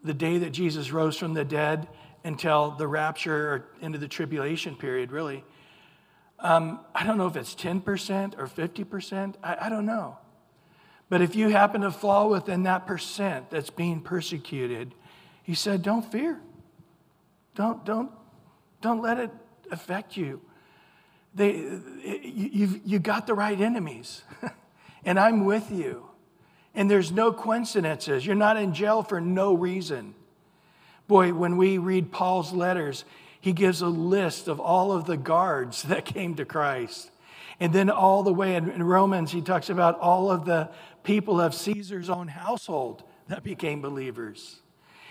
[0.02, 1.88] the day that Jesus rose from the dead
[2.24, 5.44] until the rapture or into the tribulation period, really.
[6.38, 9.34] Um, I don't know if it's 10% or 50%.
[9.42, 10.18] I, I don't know.
[11.08, 14.94] But if you happen to fall within that percent that's being persecuted,
[15.42, 16.40] he said, don't fear.
[17.54, 18.10] Don't, don't,
[18.80, 19.30] don't let it
[19.70, 20.40] affect you.
[21.34, 21.52] They,
[22.22, 24.22] you've, you got the right enemies,
[25.04, 26.06] and I'm with you.
[26.74, 28.24] And there's no coincidences.
[28.24, 30.14] You're not in jail for no reason.
[31.08, 33.04] Boy, when we read Paul's letters,
[33.40, 37.10] he gives a list of all of the guards that came to Christ.
[37.60, 40.70] And then all the way in, Romans, he talks about all of the
[41.02, 44.60] people of Caesar's own household that became believers.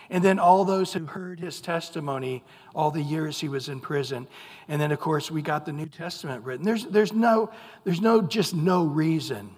[0.10, 4.28] And then all those who heard his testimony all the years he was in prison.
[4.68, 6.65] And then, of course, we got the New Testament written.
[6.65, 7.52] There's, there's, no,
[7.84, 9.50] there's no, just no reason.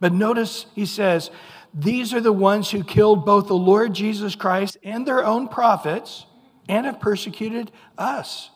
[0.00, 1.30] But notice he says,
[1.74, 6.26] These are the ones who killed both the Lord Jesus Christ and their own prophets
[6.68, 8.50] and have persecuted us.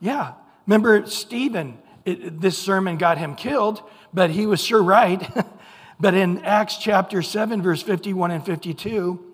[0.00, 0.32] Yeah.
[0.66, 5.28] Remember, Stephen, it, this sermon got him killed, but he was sure right.
[6.00, 9.25] but in Acts chapter 7, verse 51 and 52,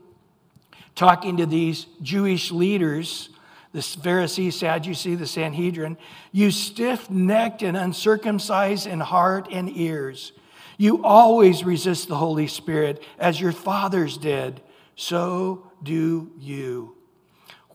[0.94, 3.30] talking to these Jewish leaders,
[3.72, 5.96] the Pharisees, Sadducees, the Sanhedrin,
[6.30, 10.32] you stiff necked and uncircumcised in heart and ears.
[10.76, 14.60] You always resist the Holy Spirit as your fathers did.
[14.96, 16.96] So do you.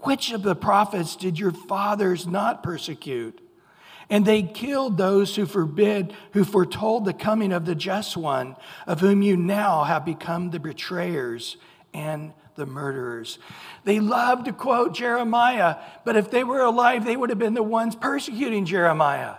[0.01, 3.41] Which of the prophets did your fathers not persecute?
[4.09, 9.01] And they killed those who forbid, who foretold the coming of the just one, of
[9.01, 11.57] whom you now have become the betrayers
[11.93, 13.39] and the murderers.
[13.85, 17.63] They loved to quote Jeremiah, but if they were alive, they would have been the
[17.63, 19.35] ones persecuting Jeremiah.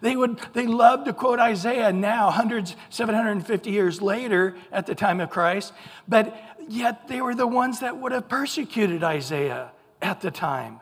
[0.00, 5.20] They would they loved to quote Isaiah now, hundreds, 750 years later at the time
[5.20, 5.72] of Christ,
[6.06, 10.80] but yet they were the ones that would have persecuted Isaiah at the time.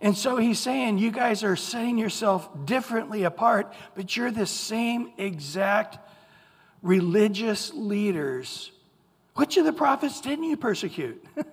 [0.00, 5.12] And so he's saying, you guys are setting yourself differently apart, but you're the same
[5.16, 5.98] exact
[6.82, 8.70] religious leaders
[9.36, 11.24] which of the prophets didn't you persecute?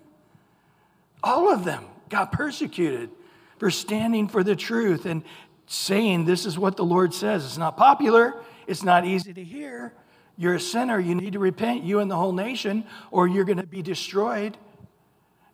[1.23, 3.09] All of them got persecuted
[3.57, 5.23] for standing for the truth and
[5.67, 7.45] saying, This is what the Lord says.
[7.45, 8.35] It's not popular,
[8.67, 9.93] it's not easy to hear.
[10.35, 13.59] You're a sinner, you need to repent, you and the whole nation, or you're going
[13.59, 14.57] to be destroyed.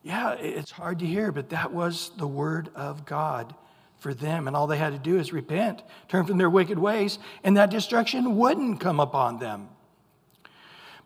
[0.03, 3.53] Yeah, it's hard to hear, but that was the word of God
[3.97, 4.47] for them.
[4.47, 7.69] And all they had to do is repent, turn from their wicked ways, and that
[7.69, 9.67] destruction wouldn't come upon them.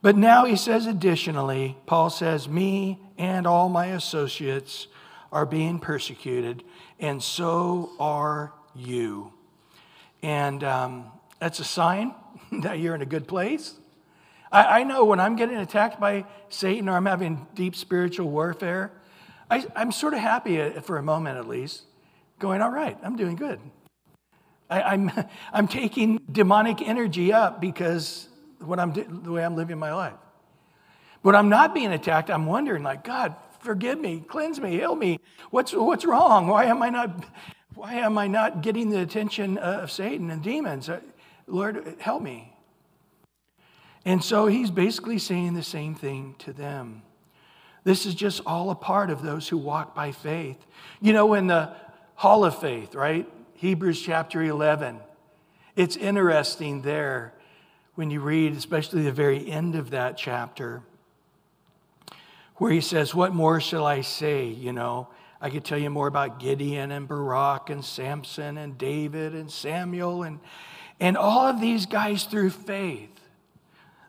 [0.04, 4.88] But now he says, additionally, Paul says, Me and all my associates
[5.32, 6.62] are being persecuted,
[7.00, 9.32] and so are you.
[10.22, 11.06] And um,
[11.39, 12.13] that's a sign
[12.52, 13.76] that you're in a good place.
[14.52, 18.92] I, I, know when I'm getting attacked by Satan or I'm having deep spiritual warfare,
[19.50, 21.84] I, I'm sort of happy for a moment at least,
[22.39, 23.62] going, All right, I'm doing good.
[24.70, 25.12] I, I'm,
[25.54, 28.28] I'm taking demonic energy up because
[28.65, 30.13] what I'm the way I'm living my life.
[31.23, 35.19] But I'm not being attacked, I'm wondering, like, God, forgive me, cleanse me, heal me.
[35.52, 36.47] What's what's wrong?
[36.47, 37.26] Why am I not
[37.76, 40.89] why am I not getting the attention of Satan and demons?
[40.89, 40.99] Uh,
[41.47, 42.54] Lord, help me.
[44.06, 47.04] And so he's basically saying the same thing to them.
[47.84, 50.58] This is just all a part of those who walk by faith.
[51.02, 51.73] You know, in the
[52.15, 53.28] Hall of Faith, right?
[53.56, 54.99] Hebrews chapter 11.
[55.76, 57.34] It's interesting there
[57.95, 60.82] when you read, especially the very end of that chapter,
[62.56, 64.47] where he says, What more shall I say?
[64.47, 65.08] You know,
[65.41, 70.23] I could tell you more about Gideon and Barak and Samson and David and Samuel
[70.23, 70.39] and,
[70.99, 73.10] and all of these guys through faith.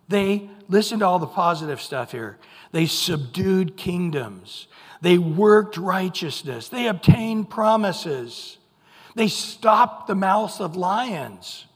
[0.09, 2.39] They, listen to all the positive stuff here.
[2.73, 4.69] They subdued kingdoms.
[5.01, 6.69] They worked righteousness.
[6.69, 8.59] They obtained promises.
[9.15, 11.67] They stopped the mouths of lions.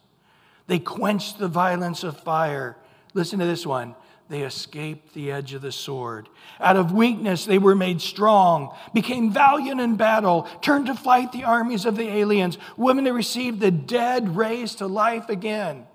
[0.68, 2.76] They quenched the violence of fire.
[3.14, 3.96] Listen to this one.
[4.28, 6.28] They escaped the edge of the sword.
[6.60, 11.44] Out of weakness, they were made strong, became valiant in battle, turned to fight the
[11.44, 12.58] armies of the aliens.
[12.76, 15.86] Women that received the dead raised to life again.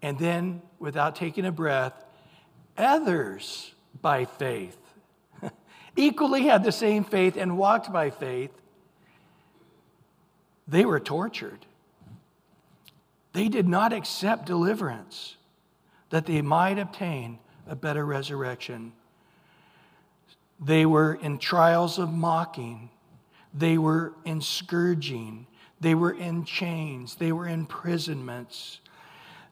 [0.00, 1.92] And then, without taking a breath,
[2.78, 4.78] others by faith
[5.96, 8.52] equally had the same faith and walked by faith.
[10.66, 11.66] They were tortured
[13.32, 15.36] they did not accept deliverance
[16.10, 18.92] that they might obtain a better resurrection.
[20.60, 22.90] They were in trials of mocking,
[23.54, 25.46] they were in scourging,
[25.80, 28.80] They were in chains, they were in imprisonments.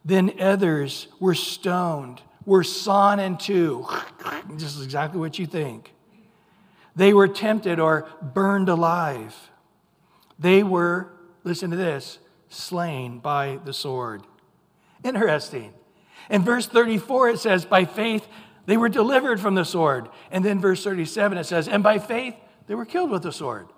[0.04, 3.86] Then others were stoned, were sawn in two.
[4.50, 5.92] This is exactly what you think.
[6.96, 9.36] They were tempted or burned alive.
[10.38, 11.12] They were,
[11.44, 14.22] listen to this, slain by the sword.
[15.04, 15.72] Interesting.
[16.30, 18.26] In verse 34, it says, By faith
[18.66, 20.08] they were delivered from the sword.
[20.30, 22.34] And then verse 37, it says, And by faith
[22.66, 23.68] they were killed with the sword.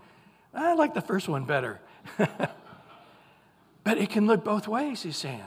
[0.53, 1.81] I like the first one better.
[2.17, 5.45] but it can look both ways, he's saying.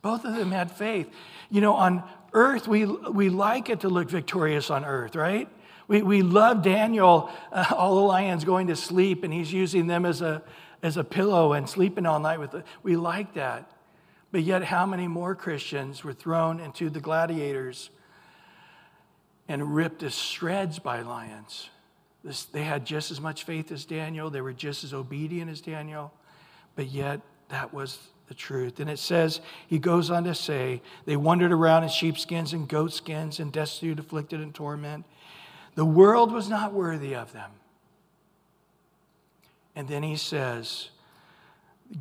[0.00, 1.08] Both of them had faith.
[1.50, 2.02] You know, on
[2.32, 5.48] earth, we, we like it to look victorious on earth, right?
[5.88, 10.04] We, we love Daniel, uh, all the lions going to sleep, and he's using them
[10.04, 10.42] as a,
[10.82, 12.64] as a pillow and sleeping all night with it.
[12.82, 13.70] We like that.
[14.30, 17.90] But yet, how many more Christians were thrown into the gladiators
[19.46, 21.68] and ripped to shreds by lions?
[22.24, 25.60] This, they had just as much faith as Daniel, they were just as obedient as
[25.60, 26.12] Daniel,
[26.76, 28.80] but yet that was the truth.
[28.80, 33.40] And it says, he goes on to say, they wandered around in sheepskins and goatskins
[33.40, 35.04] and destitute, afflicted, and torment.
[35.74, 37.50] The world was not worthy of them.
[39.74, 40.90] And then he says,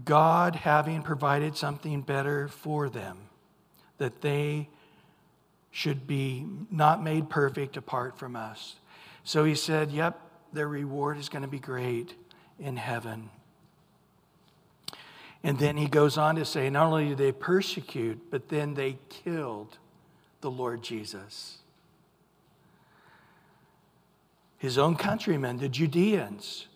[0.05, 3.17] God having provided something better for them,
[3.97, 4.69] that they
[5.71, 8.75] should be not made perfect apart from us.
[9.23, 10.19] So he said, Yep,
[10.53, 12.13] their reward is going to be great
[12.60, 13.29] in heaven.
[15.43, 18.97] And then he goes on to say, not only did they persecute, but then they
[19.10, 19.77] killed
[20.41, 21.57] the Lord Jesus.
[24.57, 26.67] His own countrymen, the Judeans.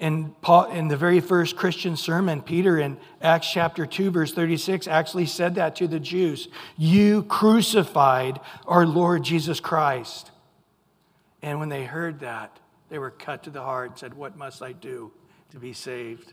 [0.00, 4.88] In, Paul, in the very first Christian sermon, Peter in Acts chapter 2, verse 36,
[4.88, 10.30] actually said that to the Jews You crucified our Lord Jesus Christ.
[11.42, 14.62] And when they heard that, they were cut to the heart and said, What must
[14.62, 15.12] I do
[15.50, 16.32] to be saved?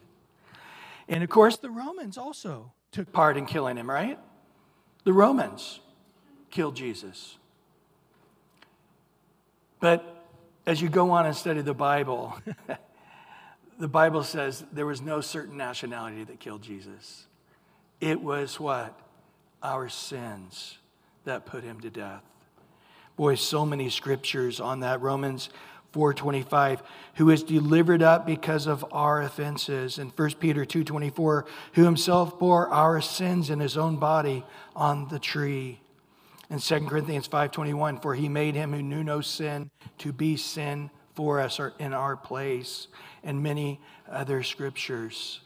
[1.07, 4.17] And of course, the Romans also took part in killing him, right?
[5.03, 5.79] The Romans
[6.49, 7.37] killed Jesus.
[9.79, 10.25] But
[10.65, 12.35] as you go on and study the Bible,
[13.81, 17.25] the Bible says there was no certain nationality that killed Jesus.
[17.99, 18.99] It was what?
[19.63, 20.77] Our sins
[21.23, 22.21] that put him to death.
[23.15, 25.01] Boy, so many scriptures on that.
[25.01, 25.49] Romans
[25.93, 26.83] 4:25
[27.15, 32.69] who is delivered up because of our offenses and 1 Peter 2:24 who himself bore
[32.69, 35.81] our sins in his own body on the tree
[36.49, 40.89] and 2 Corinthians 5:21 for he made him who knew no sin to be sin
[41.15, 42.87] for us in our place
[43.23, 45.41] and many other scriptures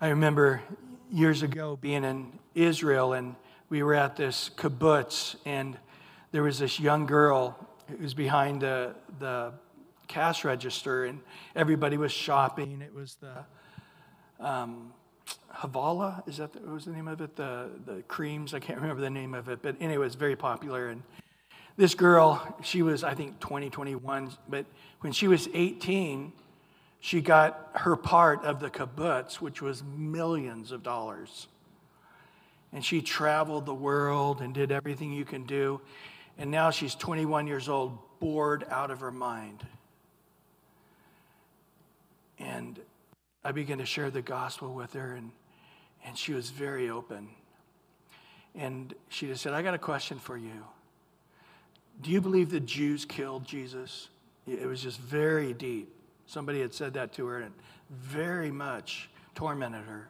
[0.00, 0.62] I remember
[1.10, 3.34] years ago being in Israel and
[3.70, 5.78] we were at this kibbutz and
[6.32, 7.56] there was this young girl
[7.88, 9.52] who was behind the, the
[10.08, 11.20] cash register, and
[11.54, 12.82] everybody was shopping.
[12.82, 14.92] It was the um,
[15.54, 17.36] Havala, is that the, what was the name of it?
[17.36, 20.36] The, the creams, I can't remember the name of it, but anyway, it was very
[20.36, 20.88] popular.
[20.88, 21.02] And
[21.76, 24.64] this girl, she was, I think, 20, 21, but
[25.00, 26.32] when she was 18,
[27.00, 31.48] she got her part of the kibbutz, which was millions of dollars.
[32.72, 35.80] And she traveled the world and did everything you can do.
[36.38, 39.64] And now she's 21 years old, bored out of her mind.
[42.38, 42.78] And
[43.44, 45.30] I began to share the gospel with her, and,
[46.04, 47.28] and she was very open.
[48.54, 50.64] And she just said, I got a question for you.
[52.02, 54.08] Do you believe the Jews killed Jesus?
[54.46, 55.92] It was just very deep.
[56.26, 57.54] Somebody had said that to her, and
[57.90, 60.08] very much tormented her.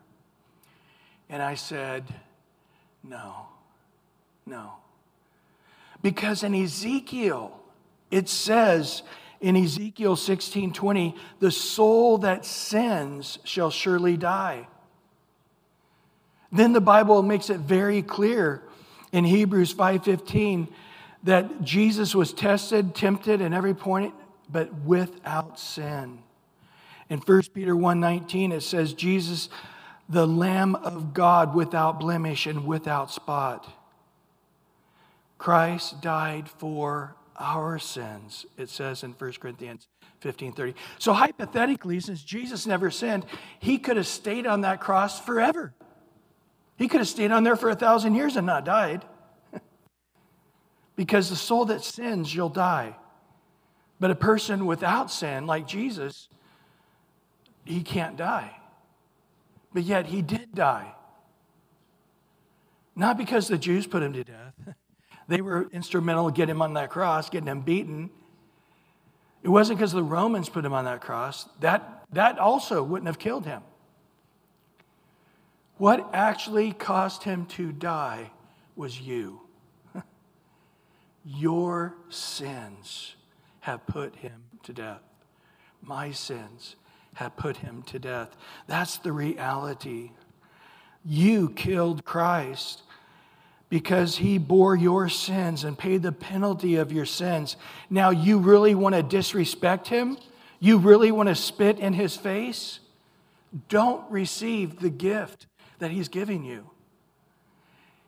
[1.28, 2.04] And I said,
[3.02, 3.46] No,
[4.44, 4.74] no.
[6.02, 7.60] Because in Ezekiel,
[8.10, 9.02] it says
[9.40, 14.68] in Ezekiel 16 20, the soul that sins shall surely die.
[16.52, 18.62] Then the Bible makes it very clear
[19.12, 20.68] in Hebrews 5:15
[21.26, 24.14] that Jesus was tested, tempted in every point,
[24.50, 26.20] but without sin.
[27.08, 29.48] In 1 Peter 1:19 it says Jesus
[30.08, 33.66] the lamb of God without blemish and without spot.
[35.36, 39.88] Christ died for our sins, it says in 1 Corinthians
[40.20, 40.74] 15:30.
[40.98, 43.26] So, hypothetically, since Jesus never sinned,
[43.58, 45.74] he could have stayed on that cross forever.
[46.76, 49.04] He could have stayed on there for a thousand years and not died.
[50.96, 52.96] Because the soul that sins, you'll die.
[54.00, 56.28] But a person without sin, like Jesus,
[57.64, 58.56] he can't die.
[59.72, 60.92] But yet he did die.
[62.94, 64.54] Not because the Jews put him to death.
[65.28, 68.10] They were instrumental in getting him on that cross, getting him beaten.
[69.42, 71.48] It wasn't because the Romans put him on that cross.
[71.58, 73.62] That that also wouldn't have killed him.
[75.78, 78.30] What actually caused him to die
[78.76, 79.40] was you.
[81.26, 83.16] Your sins
[83.60, 85.02] have put him to death.
[85.82, 86.76] My sins
[87.14, 88.36] have put him to death.
[88.68, 90.12] That's the reality.
[91.04, 92.82] You killed Christ
[93.68, 97.56] because he bore your sins and paid the penalty of your sins.
[97.90, 100.18] Now, you really want to disrespect him?
[100.60, 102.78] You really want to spit in his face?
[103.68, 105.46] Don't receive the gift
[105.80, 106.70] that he's giving you.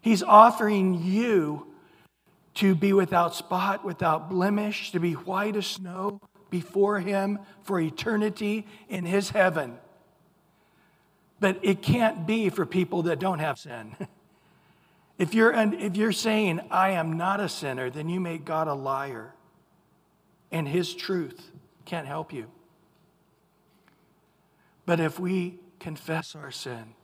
[0.00, 1.67] He's offering you
[2.58, 8.66] to be without spot, without blemish, to be white as snow before him for eternity
[8.88, 9.78] in his heaven.
[11.40, 13.96] But it can't be for people that don't have sin.
[15.18, 18.74] If you're, if you're saying, I am not a sinner, then you make God a
[18.74, 19.34] liar.
[20.52, 21.50] And his truth
[21.84, 22.46] can't help you.
[24.86, 26.94] But if we confess our sin,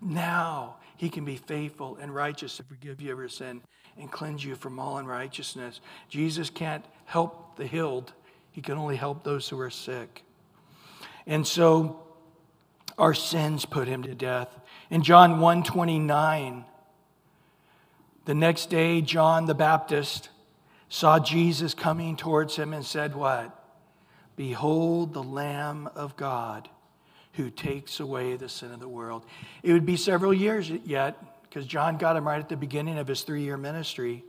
[0.00, 3.62] now he can be faithful and righteous to forgive you of your sin
[3.96, 5.80] and cleanse you from all unrighteousness.
[6.08, 8.12] Jesus can't help the healed,
[8.52, 10.24] he can only help those who are sick.
[11.26, 12.02] And so
[12.96, 14.48] our sins put him to death.
[14.90, 16.64] In John 129,
[18.24, 20.30] the next day, John the Baptist
[20.88, 23.54] saw Jesus coming towards him and said, What?
[24.36, 26.68] Behold the Lamb of God
[27.34, 29.24] who takes away the sin of the world.
[29.62, 33.06] It would be several years yet, because John got him right at the beginning of
[33.06, 34.24] his three year ministry,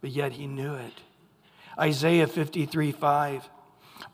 [0.00, 1.00] but yet he knew it.
[1.78, 3.48] Isaiah 53 5.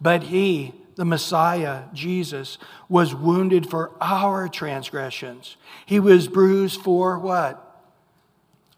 [0.01, 2.59] But he, the Messiah, Jesus,
[2.89, 5.57] was wounded for our transgressions.
[5.87, 7.70] He was bruised for what?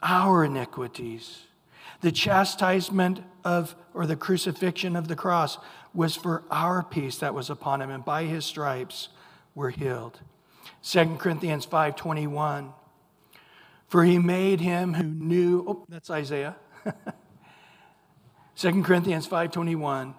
[0.03, 1.43] our iniquities.
[2.01, 5.59] The chastisement of, or the crucifixion of the cross
[5.95, 9.09] was for our peace that was upon him, and by his stripes
[9.55, 10.21] we're healed.
[10.83, 12.73] 2 Corinthians 5.21,
[13.89, 16.57] for he made him who knew, oh, that's Isaiah.
[18.57, 20.15] 2 Corinthians 5.21,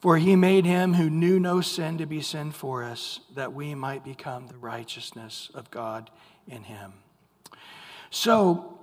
[0.00, 3.74] for he made him who knew no sin to be sin for us, that we
[3.74, 6.10] might become the righteousness of God
[6.48, 6.94] in him.
[8.10, 8.78] So,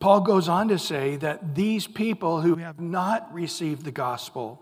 [0.00, 4.60] Paul goes on to say that these people who have not received the gospel,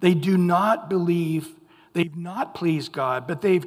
[0.00, 1.54] they do not believe,
[1.92, 3.66] they've not pleased God, but they've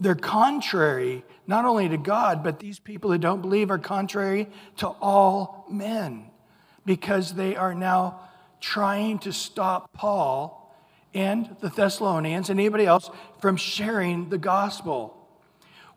[0.00, 4.48] they're contrary not only to God, but these people who don't believe are contrary
[4.78, 6.30] to all men
[6.86, 8.20] because they are now
[8.60, 10.74] trying to stop Paul
[11.12, 15.16] and the Thessalonians and anybody else from sharing the gospel.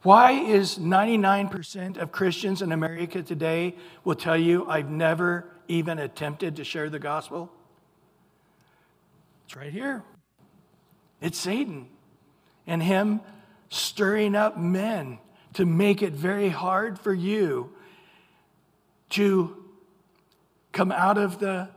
[0.01, 6.57] Why is 99% of Christians in America today will tell you, I've never even attempted
[6.57, 7.49] to share the gospel?
[9.45, 10.03] It's right here.
[11.23, 11.87] It's Satan
[12.67, 13.21] and him
[13.69, 15.19] stirring up men
[15.53, 17.71] to make it very hard for you
[19.11, 19.55] to
[20.73, 21.69] come out of the,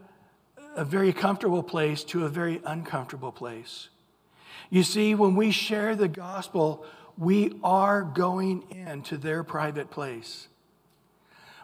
[0.74, 3.88] a very comfortable place to a very uncomfortable place.
[4.68, 6.84] You see, when we share the gospel,
[7.16, 10.48] we are going into their private place.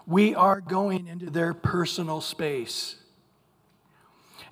[0.06, 2.94] We are going into their personal space.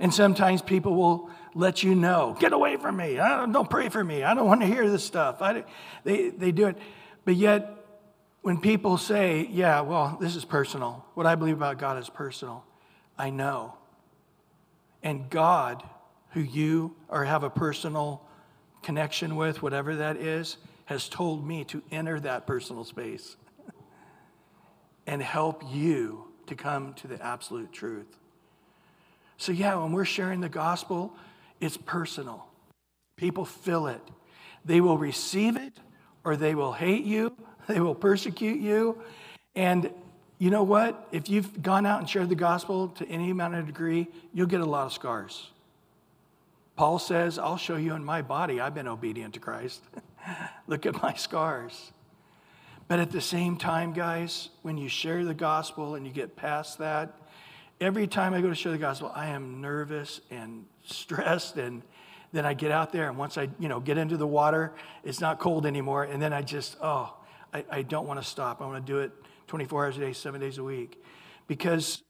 [0.01, 3.15] And sometimes people will let you know, get away from me.
[3.15, 4.23] Don't, don't, pray for me.
[4.23, 5.43] I don't want to hear this stuff.
[5.43, 5.65] I,
[6.05, 6.79] they, they do it.
[7.25, 7.77] But yet,
[8.43, 12.65] when people say, yeah, well, this is personal, what I believe about God is personal,
[13.19, 13.75] I know.
[15.03, 15.83] And God,
[16.31, 18.23] who you or have a personal
[18.83, 23.37] connection with, whatever that is, has told me to enter that personal space
[25.07, 28.17] and help you to come to the absolute truth.
[29.37, 31.15] So, yeah, when we're sharing the gospel,
[31.61, 32.47] it's personal.
[33.17, 34.01] People feel it.
[34.65, 35.75] They will receive it
[36.25, 37.35] or they will hate you,
[37.69, 39.01] they will persecute you.
[39.55, 39.91] And
[40.39, 41.09] you know what?
[41.13, 44.61] If you've gone out and shared the gospel to any amount of degree, you'll get
[44.61, 45.51] a lot of scars.
[46.77, 49.83] Paul says, I'll show you in my body I've been obedient to Christ.
[50.67, 51.93] Look at my scars.
[52.89, 56.79] But at the same time, guys, when you share the gospel and you get past
[56.79, 57.15] that,
[57.81, 61.83] every time I go to share the gospel, I am nervous and stressed and
[62.33, 64.73] then I get out there and once I, you know, get into the water,
[65.05, 66.05] it's not cold anymore.
[66.05, 67.17] And then I just, oh,
[67.53, 68.63] I, I don't want to stop.
[68.63, 69.13] I want to do it
[69.49, 71.03] 24 hours a day, seven days a week.
[71.49, 72.03] Because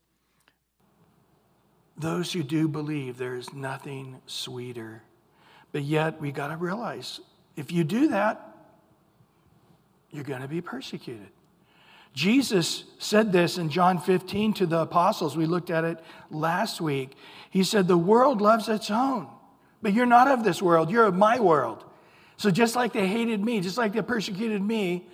[1.96, 5.02] those who do believe there is nothing sweeter.
[5.72, 7.20] But yet we got to realize
[7.56, 8.46] if you do that,
[10.10, 11.28] you're going to be persecuted.
[12.12, 15.36] Jesus said this in John 15 to the apostles.
[15.36, 15.98] We looked at it
[16.30, 17.12] last week.
[17.50, 19.28] He said, The world loves its own.
[19.82, 21.84] But you're not of this world, you're of my world.
[22.36, 25.06] So just like they hated me, just like they persecuted me,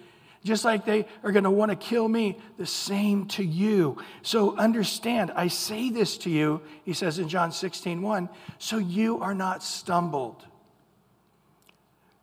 [0.44, 3.98] just like they are going to want to kill me, the same to you.
[4.22, 8.28] So understand, I say this to you, he says in John 16, 1,
[8.58, 10.44] so you are not stumbled.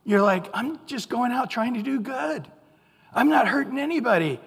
[0.05, 2.47] You're like, I'm just going out trying to do good.
[3.13, 4.39] I'm not hurting anybody.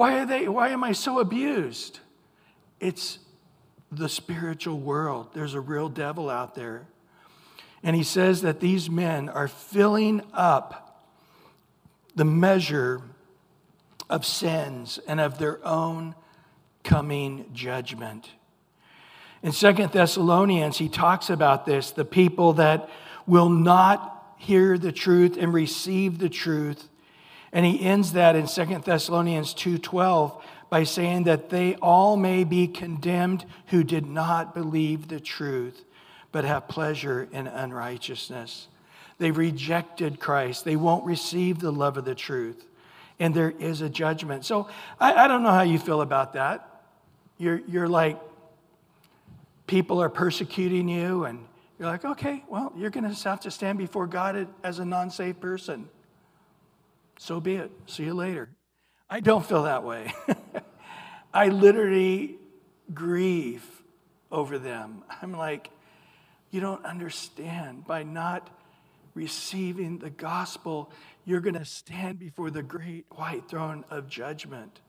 [0.00, 2.00] Why are they why am I so abused?
[2.80, 3.18] It's
[3.92, 5.28] the spiritual world.
[5.34, 6.86] There's a real devil out there.
[7.82, 11.04] And he says that these men are filling up
[12.14, 13.02] the measure
[14.08, 16.14] of sins and of their own
[16.82, 18.30] coming judgment.
[19.42, 22.88] In Second Thessalonians, he talks about this the people that
[23.26, 26.88] will not hear the truth and receive the truth.
[27.52, 32.68] And he ends that in Second Thessalonians 2:12 by saying that they all may be
[32.68, 35.84] condemned who did not believe the truth
[36.32, 38.68] but have pleasure in unrighteousness.
[39.18, 40.64] They've rejected Christ.
[40.64, 42.64] They won't receive the love of the truth.
[43.18, 44.44] And there is a judgment.
[44.44, 46.84] So I, I don't know how you feel about that.
[47.36, 48.18] You're, you're like,
[49.66, 51.46] people are persecuting you, and
[51.78, 55.10] you're like, okay, well, you're going to have to stand before God as a non
[55.10, 55.88] saved person.
[57.20, 57.70] So be it.
[57.84, 58.48] See you later.
[59.10, 60.10] I don't feel that way.
[61.34, 62.38] I literally
[62.94, 63.62] grieve
[64.32, 65.04] over them.
[65.20, 65.68] I'm like,
[66.50, 67.86] you don't understand.
[67.86, 68.48] By not
[69.12, 70.90] receiving the gospel,
[71.26, 74.80] you're going to stand before the great white throne of judgment.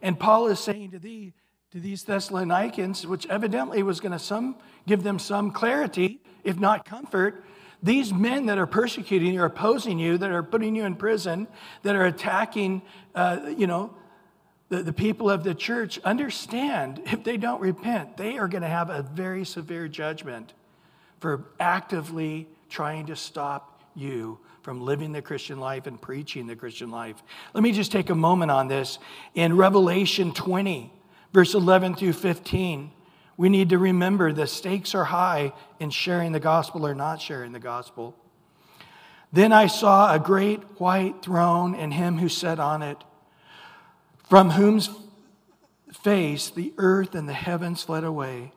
[0.00, 1.34] And Paul is saying to thee,
[1.72, 4.56] to these Thessalonians, which evidently was going to some
[4.86, 7.44] give them some clarity, if not comfort.
[7.82, 11.46] These men that are persecuting you, opposing you, that are putting you in prison,
[11.82, 12.82] that are attacking,
[13.14, 13.94] uh, you know,
[14.68, 18.68] the, the people of the church understand if they don't repent, they are going to
[18.68, 20.54] have a very severe judgment
[21.20, 26.90] for actively trying to stop you from living the Christian life and preaching the Christian
[26.90, 27.22] life.
[27.54, 28.98] Let me just take a moment on this.
[29.34, 30.92] In Revelation 20,
[31.32, 32.90] verse 11 through 15,
[33.36, 37.52] we need to remember the stakes are high in sharing the gospel or not sharing
[37.52, 38.16] the gospel.
[39.32, 42.98] Then I saw a great white throne and him who sat on it
[44.28, 44.90] from whose
[45.92, 48.52] face the earth and the heavens fled away,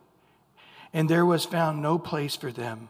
[0.93, 2.89] and there was found no place for them.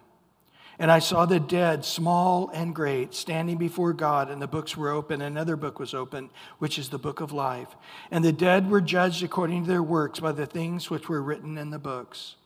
[0.80, 4.90] And I saw the dead, small and great, standing before God, and the books were
[4.90, 5.22] open.
[5.22, 7.76] Another book was open, which is the book of life.
[8.12, 11.58] And the dead were judged according to their works by the things which were written
[11.58, 12.38] in the books.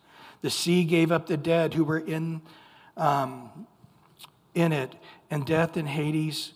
[0.42, 2.42] The sea gave up the dead who were in,
[2.98, 3.68] um,
[4.56, 4.96] in it,
[5.30, 6.54] and death and Hades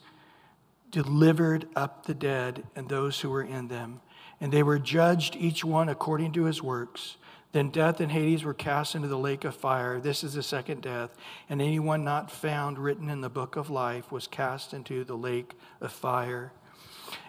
[0.90, 4.02] delivered up the dead and those who were in them.
[4.42, 7.18] And they were judged, each one according to his works.
[7.54, 10.00] Then death and Hades were cast into the lake of fire.
[10.00, 11.16] This is the second death.
[11.50, 15.54] And anyone not found written in the book of life was cast into the lake
[15.80, 16.52] of fire.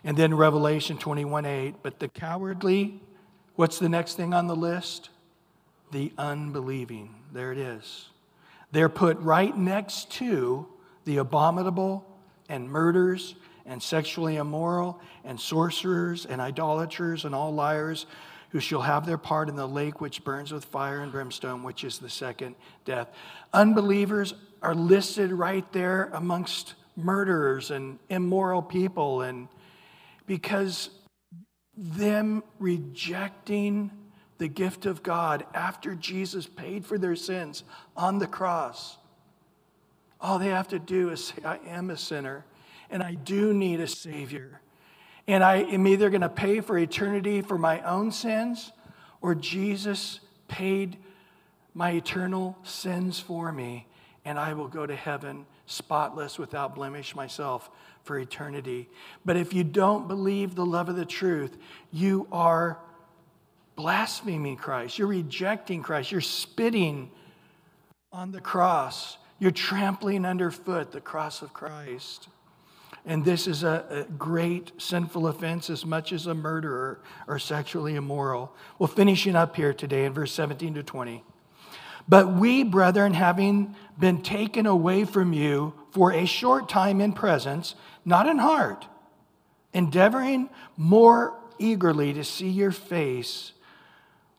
[0.03, 1.75] And then Revelation 21 8.
[1.83, 3.01] But the cowardly,
[3.55, 5.11] what's the next thing on the list?
[5.93, 7.15] The unbelieving.
[7.33, 8.11] There it is.
[8.73, 10.67] They're put right next to
[11.05, 12.05] the abominable
[12.49, 18.07] and murders and sexually immoral and sorcerers and idolaters and all liars
[18.51, 21.85] who shall have their part in the lake which burns with fire and brimstone, which
[21.85, 23.09] is the second death.
[23.53, 29.49] Unbelievers are listed right there amongst murderers and immoral people, and
[30.27, 30.91] because
[31.77, 33.91] them rejecting
[34.39, 37.65] the gift of God after Jesus paid for their sins
[37.97, 38.97] on the cross,
[40.21, 42.45] all they have to do is say, I am a sinner
[42.91, 44.61] and I do need a Savior.
[45.29, 48.73] And I am either going to pay for eternity for my own sins,
[49.21, 50.97] or Jesus paid
[51.75, 53.87] my eternal sins for me,
[54.25, 57.71] and I will go to heaven spotless, without blemish myself
[58.03, 58.89] for eternity.
[59.25, 61.59] But if you don't believe the love of the truth,
[61.93, 62.79] you are
[63.77, 64.99] blaspheming Christ.
[64.99, 66.11] You're rejecting Christ.
[66.11, 67.11] You're spitting
[68.11, 69.19] on the cross.
[69.39, 72.29] You're trampling underfoot the cross of Christ.
[73.09, 77.95] And this is a, a, great sinful offense as much as a murderer or sexually
[77.95, 78.55] immoral.
[78.79, 81.25] Well, finishing up here today in verse 17 to 20.
[82.07, 87.75] But we, brethren, having been taken away from you for a short time in presence,
[88.05, 88.87] not in heart,
[89.73, 93.53] endeavoring more eagerly to see your face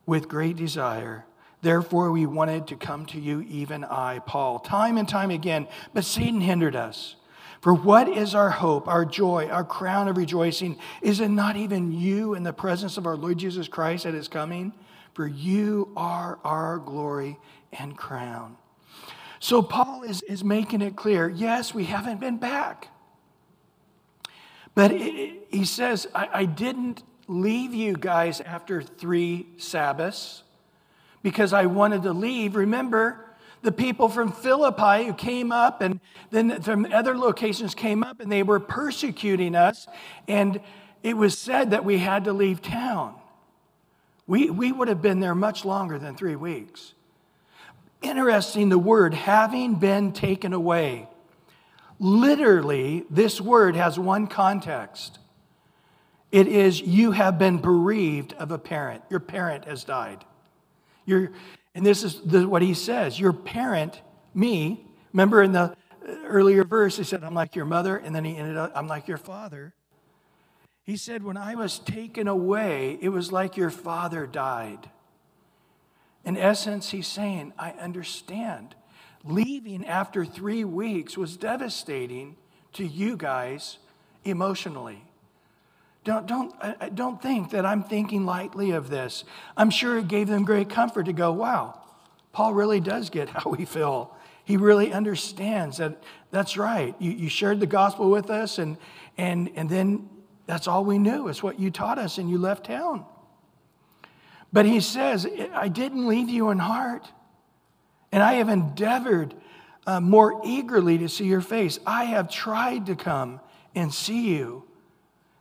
[0.05, 1.25] with great desire.
[1.63, 6.05] Therefore, we wanted to come to you, even I, Paul, time and time again, but
[6.05, 7.15] Satan hindered us.
[7.61, 10.77] For what is our hope, our joy, our crown of rejoicing?
[11.01, 14.27] Is it not even you in the presence of our Lord Jesus Christ at his
[14.27, 14.73] coming?
[15.13, 17.37] For you are our glory
[17.73, 18.55] and crown.
[19.39, 22.87] So Paul is, is making it clear yes, we haven't been back.
[24.75, 30.43] But it, he says, I, I didn't leave you guys after three Sabbaths
[31.21, 32.55] because I wanted to leave.
[32.55, 33.25] Remember,
[33.61, 35.99] the people from Philippi who came up and
[36.31, 39.87] then from other locations came up and they were persecuting us.
[40.27, 40.61] And
[41.03, 43.15] it was said that we had to leave town.
[44.27, 46.93] We, we would have been there much longer than three weeks.
[48.01, 51.07] Interesting, the word having been taken away.
[51.99, 55.19] Literally, this word has one context
[56.31, 59.03] it is you have been bereaved of a parent.
[59.09, 60.23] Your parent has died.
[61.05, 61.31] Your,
[61.79, 64.01] and this is what he says Your parent,
[64.33, 65.77] me, remember in the
[66.25, 69.07] earlier verse, he said, I'm like your mother, and then he ended up, I'm like
[69.07, 69.73] your father.
[70.83, 74.89] He said, When I was taken away, it was like your father died.
[76.25, 78.75] In essence, he's saying, I understand.
[79.23, 82.35] Leaving after three weeks was devastating
[82.73, 83.77] to you guys
[84.25, 85.01] emotionally.
[86.09, 89.25] Don't, don't, don't think that I'm thinking lightly of this.
[89.55, 91.79] I'm sure it gave them great comfort to go, wow,
[92.31, 94.15] Paul really does get how we feel.
[94.43, 96.01] He really understands that
[96.31, 96.95] that's right.
[96.97, 98.77] You, you shared the gospel with us, and,
[99.19, 100.09] and, and then
[100.47, 101.27] that's all we knew.
[101.27, 103.05] It's what you taught us, and you left town.
[104.51, 107.07] But he says, I didn't leave you in heart,
[108.11, 109.35] and I have endeavored
[109.85, 111.77] uh, more eagerly to see your face.
[111.85, 113.41] I have tried to come
[113.75, 114.63] and see you,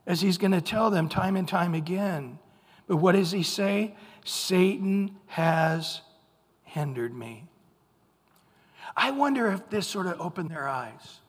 [0.09, 2.39] as he's going to tell them time and time again.
[2.87, 3.95] But what does he say?
[4.25, 6.01] Satan has
[6.63, 7.45] hindered me.
[8.97, 11.19] I wonder if this sort of opened their eyes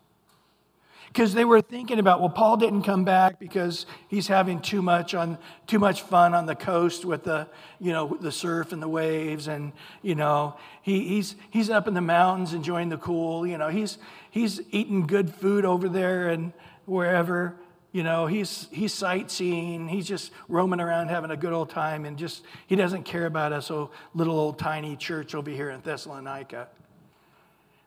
[1.09, 5.12] because they were thinking about well paul didn't come back because he's having too much
[5.12, 7.49] on too much fun on the coast with the
[7.81, 9.72] you know the surf and the waves and
[10.03, 13.99] you know he, he's he's up in the mountains enjoying the cool you know he's
[14.31, 16.53] he's eating good food over there and
[16.87, 17.57] wherever
[17.93, 22.16] you know he's he's sightseeing he's just roaming around having a good old time and
[22.16, 26.68] just he doesn't care about us oh little old tiny church over here in thessalonica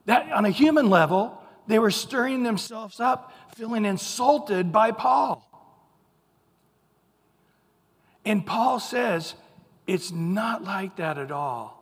[0.06, 5.48] that on a human level they were stirring themselves up, feeling insulted by Paul.
[8.26, 9.36] And Paul says,
[9.88, 11.80] it's not like that at all.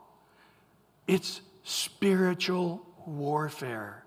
[1.08, 4.04] It's spiritual warfare.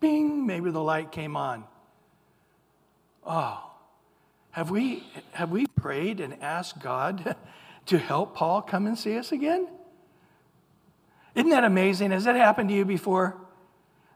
[0.00, 1.64] Bing, maybe the light came on.
[3.24, 3.70] Oh,
[4.50, 7.36] have we, have we prayed and asked God
[7.86, 9.68] to help Paul come and see us again?
[11.34, 12.10] Isn't that amazing?
[12.10, 13.36] Has that happened to you before?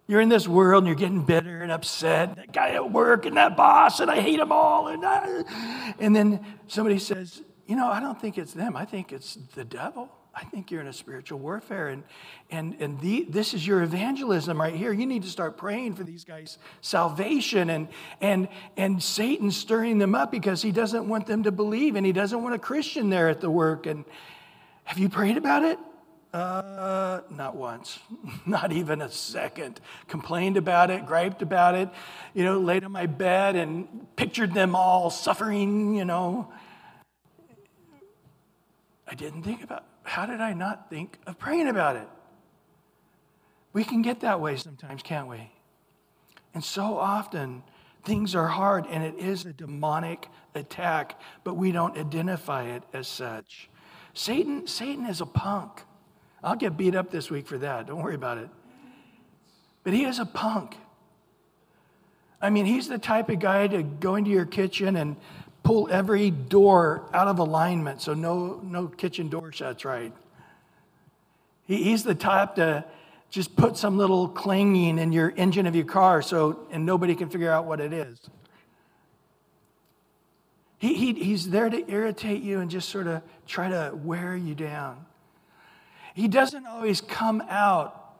[0.07, 2.37] You're in this world and you're getting bitter and upset.
[2.37, 4.89] That guy at work and that boss, and I hate them all.
[4.89, 8.77] And, I, and then somebody says, You know, I don't think it's them.
[8.77, 10.11] I think it's the devil.
[10.39, 11.89] I think you're in a spiritual warfare.
[11.89, 12.05] And,
[12.51, 14.93] and, and the, this is your evangelism right here.
[14.93, 17.71] You need to start praying for these guys' salvation.
[17.71, 17.89] And,
[18.21, 22.13] and, and Satan's stirring them up because he doesn't want them to believe and he
[22.13, 23.87] doesn't want a Christian there at the work.
[23.87, 24.05] And
[24.85, 25.79] have you prayed about it?
[26.35, 27.99] Uh, not once,
[28.47, 29.81] not even a second.
[30.07, 31.89] Complained about it, griped about it,
[32.35, 36.53] you know, laid on my bed and pictured them all suffering, you know.
[39.09, 42.09] I didn't think about how did I not think of praying about it?
[43.73, 45.51] We can get that way sometimes, can't we?
[46.55, 47.63] And so often
[48.05, 53.07] things are hard and it is a demonic attack, but we don't identify it as
[53.09, 53.69] such.
[54.15, 55.83] Satan, Satan is a punk.
[56.43, 57.89] I'll get beat up this week for that.
[57.89, 58.49] Don't worry about it.
[59.85, 60.77] But he is a punk.
[62.41, 65.17] I mean, he's the type of guy to go into your kitchen and
[65.67, 70.13] pull every door out of alignment so no, no kitchen door shuts right.
[71.65, 72.85] He, he's the type to
[73.31, 77.29] just put some little clanging in your engine of your car so and nobody can
[77.31, 78.17] figure out what it is.
[80.79, 84.55] He, he, he's there to irritate you and just sort of try to wear you
[84.55, 85.05] down.
[86.15, 88.15] He doesn't always come out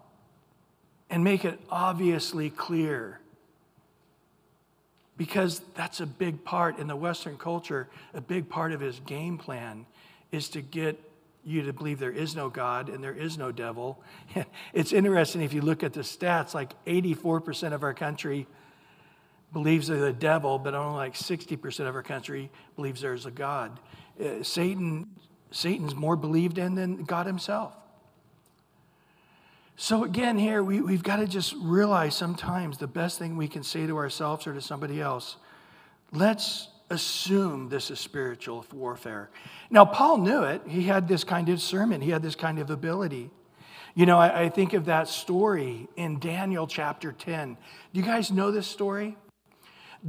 [1.09, 3.21] and make it obviously clear.
[5.17, 9.39] Because that's a big part in the Western culture, a big part of his game
[9.39, 9.87] plan
[10.31, 11.01] is to get
[11.43, 14.03] you to believe there is no God and there is no devil.
[14.73, 18.47] It's interesting if you look at the stats, like 84% of our country
[19.53, 23.79] believes there's a devil, but only like 60% of our country believes there's a God.
[24.21, 25.07] Uh, Satan,
[25.51, 27.75] Satan's more believed in than God himself.
[29.79, 33.63] So, again, here we, we've got to just realize sometimes the best thing we can
[33.63, 35.37] say to ourselves or to somebody else
[36.13, 39.29] let's assume this is spiritual warfare.
[39.71, 40.63] Now, Paul knew it.
[40.67, 43.31] He had this kind of sermon, he had this kind of ability.
[43.95, 47.57] You know, I, I think of that story in Daniel chapter 10.
[47.93, 49.17] Do you guys know this story?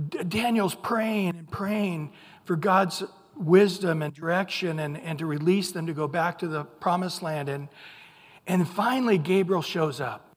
[0.09, 2.11] D- Daniel's praying and praying
[2.43, 3.03] for God's
[3.35, 7.47] wisdom and direction and, and to release them to go back to the promised land.
[7.47, 7.69] And,
[8.47, 10.35] and finally, Gabriel shows up.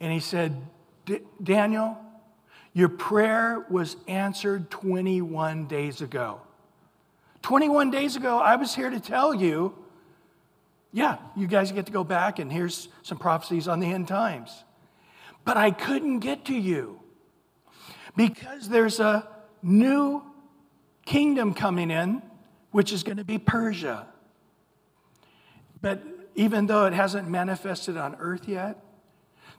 [0.00, 0.56] And he said,
[1.42, 1.96] Daniel,
[2.72, 6.40] your prayer was answered 21 days ago.
[7.42, 9.74] 21 days ago, I was here to tell you
[10.94, 14.62] yeah, you guys get to go back, and here's some prophecies on the end times.
[15.44, 17.00] But I couldn't get to you
[18.16, 19.28] because there's a
[19.60, 20.22] new
[21.04, 22.22] kingdom coming in,
[22.70, 24.06] which is going to be Persia.
[25.82, 26.00] But
[26.34, 28.82] even though it hasn't manifested on earth yet,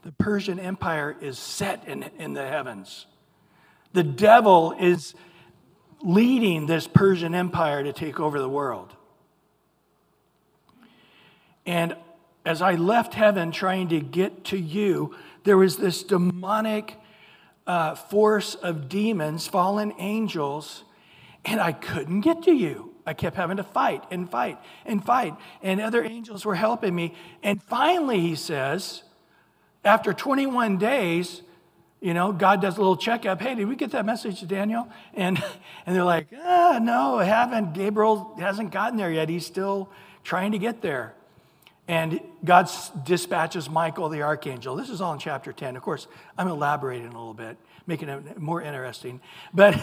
[0.04, 3.08] the Persian Empire is set in, in the heavens.
[3.94, 5.16] The devil is
[6.02, 8.94] leading this Persian Empire to take over the world.
[11.66, 11.96] And
[12.46, 16.98] as I left heaven trying to get to you, there was this demonic
[17.66, 20.84] uh, force of demons, fallen angels,
[21.44, 22.95] and I couldn't get to you.
[23.06, 27.14] I kept having to fight and fight and fight, and other angels were helping me.
[27.44, 29.04] And finally, he says,
[29.84, 31.42] after 21 days,
[32.02, 33.42] you know, God does a little checkup.
[33.42, 34.88] Hey, did we get that message to Daniel?
[35.14, 35.42] And,
[35.86, 37.74] and they're like, ah, no, I haven't.
[37.74, 39.30] Gabriel hasn't gotten there yet.
[39.30, 39.90] He's still
[40.24, 41.14] trying to get there.
[41.88, 42.70] And God
[43.06, 44.76] dispatches Michael the archangel.
[44.76, 45.76] This is all in chapter 10.
[45.76, 49.22] Of course, I'm elaborating a little bit, making it more interesting.
[49.54, 49.76] But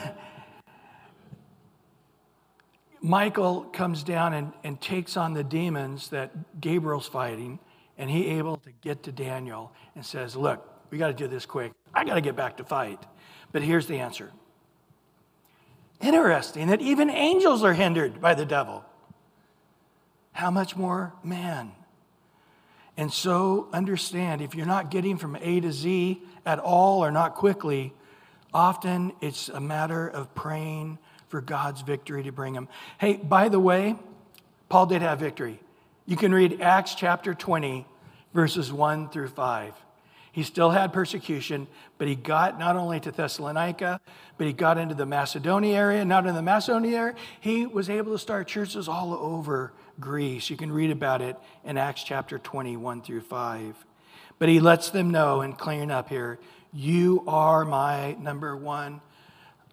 [3.03, 7.59] Michael comes down and, and takes on the demons that Gabriel's fighting,
[7.98, 11.44] and he able to get to Daniel and says, Look, we got to do this
[11.44, 11.72] quick.
[11.92, 13.05] I got to get back to fight.
[13.50, 14.30] But here's the answer.
[16.00, 18.84] Interesting that even angels are hindered by the devil.
[20.32, 21.72] How much more man?
[22.96, 27.34] And so understand if you're not getting from A to Z at all or not
[27.34, 27.92] quickly,
[28.55, 30.98] often it's a matter of praying
[31.33, 32.68] for God's victory to bring him.
[32.99, 33.97] Hey, by the way,
[34.68, 35.59] Paul did have victory.
[36.05, 37.87] You can read Acts chapter 20,
[38.35, 39.72] verses 1 through 5.
[40.30, 43.99] He still had persecution, but he got not only to Thessalonica,
[44.37, 46.05] but he got into the Macedonia area.
[46.05, 50.51] Not in the Macedonia area, he was able to start churches all over Greece.
[50.51, 53.87] You can read about it in Acts chapter 21 through 5.
[54.39, 56.39] But he lets them know and clearing up here,
[56.74, 59.01] you are my number one,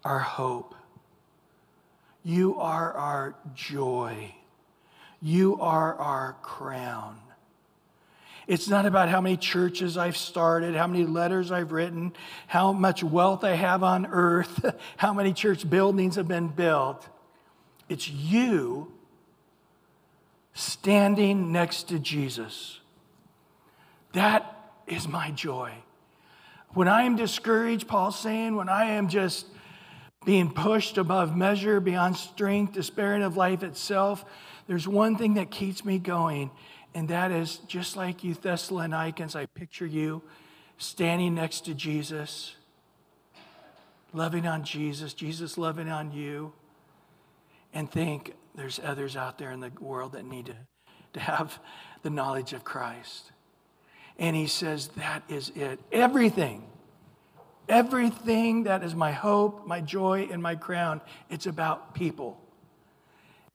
[0.04, 0.74] our hope.
[2.22, 4.34] You are our joy.
[5.22, 7.18] You are our crown.
[8.46, 12.12] It's not about how many churches I've started, how many letters I've written,
[12.48, 17.08] how much wealth I have on earth, how many church buildings have been built.
[17.88, 18.92] It's you
[20.52, 22.80] standing next to Jesus.
[24.12, 25.72] That is my joy.
[26.70, 29.46] When I am discouraged, Paul's saying, when I am just
[30.24, 34.24] being pushed above measure, beyond strength, despairing of life itself,
[34.66, 36.50] there's one thing that keeps me going,
[36.94, 40.22] and that is just like you Thessalonians, I picture you
[40.78, 42.54] standing next to Jesus,
[44.12, 46.52] loving on Jesus, Jesus loving on you,
[47.72, 50.56] and think there's others out there in the world that need to,
[51.14, 51.58] to have
[52.02, 53.30] the knowledge of Christ.
[54.18, 55.80] And he says, That is it.
[55.92, 56.64] Everything,
[57.70, 61.00] everything that is my hope, my joy, and my crown,
[61.30, 62.40] it's about people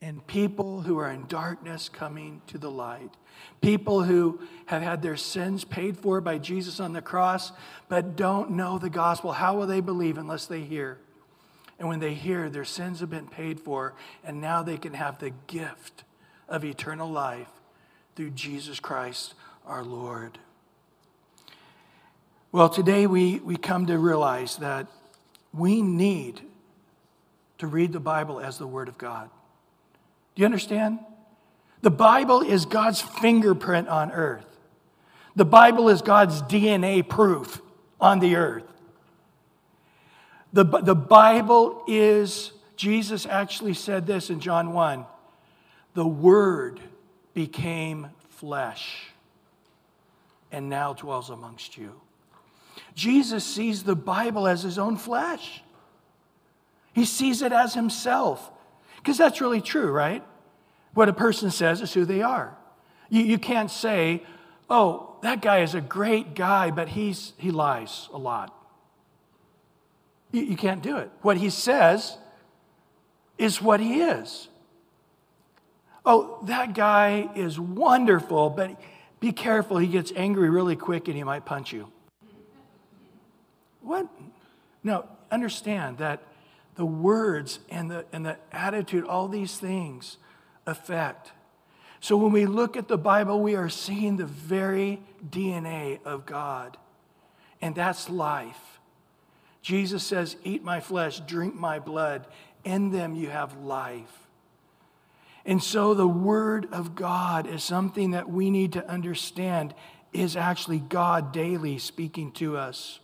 [0.01, 3.09] and people who are in darkness coming to the light.
[3.61, 7.51] People who have had their sins paid for by Jesus on the cross,
[7.89, 9.31] but don't know the gospel.
[9.31, 10.99] How will they believe unless they hear?
[11.79, 15.19] And when they hear their sins have been paid for, and now they can have
[15.19, 16.03] the gift
[16.47, 17.49] of eternal life
[18.15, 19.33] through Jesus Christ
[19.65, 20.37] our Lord.
[22.55, 24.87] Well, today we, we come to realize that
[25.53, 26.39] we need
[27.57, 29.29] to read the Bible as the Word of God.
[30.33, 30.99] Do you understand?
[31.81, 34.45] The Bible is God's fingerprint on earth.
[35.35, 37.59] The Bible is God's DNA proof
[37.99, 38.71] on the earth.
[40.53, 45.05] The, the Bible is, Jesus actually said this in John 1
[45.93, 46.79] the Word
[47.33, 49.07] became flesh
[50.53, 51.99] and now dwells amongst you.
[52.95, 55.61] Jesus sees the Bible as his own flesh.
[56.93, 58.49] He sees it as himself.
[58.97, 60.23] Because that's really true, right?
[60.93, 62.57] What a person says is who they are.
[63.09, 64.23] You, you can't say,
[64.69, 68.55] oh, that guy is a great guy, but he's, he lies a lot.
[70.31, 71.11] You, you can't do it.
[71.21, 72.17] What he says
[73.37, 74.47] is what he is.
[76.05, 78.79] Oh, that guy is wonderful, but
[79.19, 79.77] be careful.
[79.77, 81.91] He gets angry really quick and he might punch you.
[83.85, 84.07] What?
[84.83, 86.21] No, understand that
[86.75, 90.17] the words and the, and the attitude, all these things
[90.65, 91.31] affect.
[91.99, 96.77] So when we look at the Bible, we are seeing the very DNA of God,
[97.61, 98.79] and that's life.
[99.61, 102.27] Jesus says, Eat my flesh, drink my blood.
[102.63, 104.27] In them you have life.
[105.45, 109.73] And so the Word of God is something that we need to understand
[110.13, 112.99] is actually God daily speaking to us.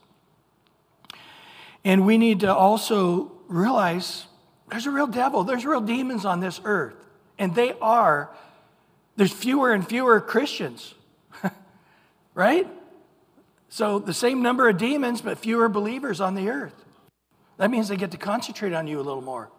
[1.84, 4.26] And we need to also realize
[4.70, 6.96] there's a real devil, there's real demons on this earth.
[7.38, 8.30] And they are,
[9.16, 10.94] there's fewer and fewer Christians,
[12.34, 12.68] right?
[13.70, 16.86] So the same number of demons, but fewer believers on the earth.
[17.58, 19.50] That means they get to concentrate on you a little more.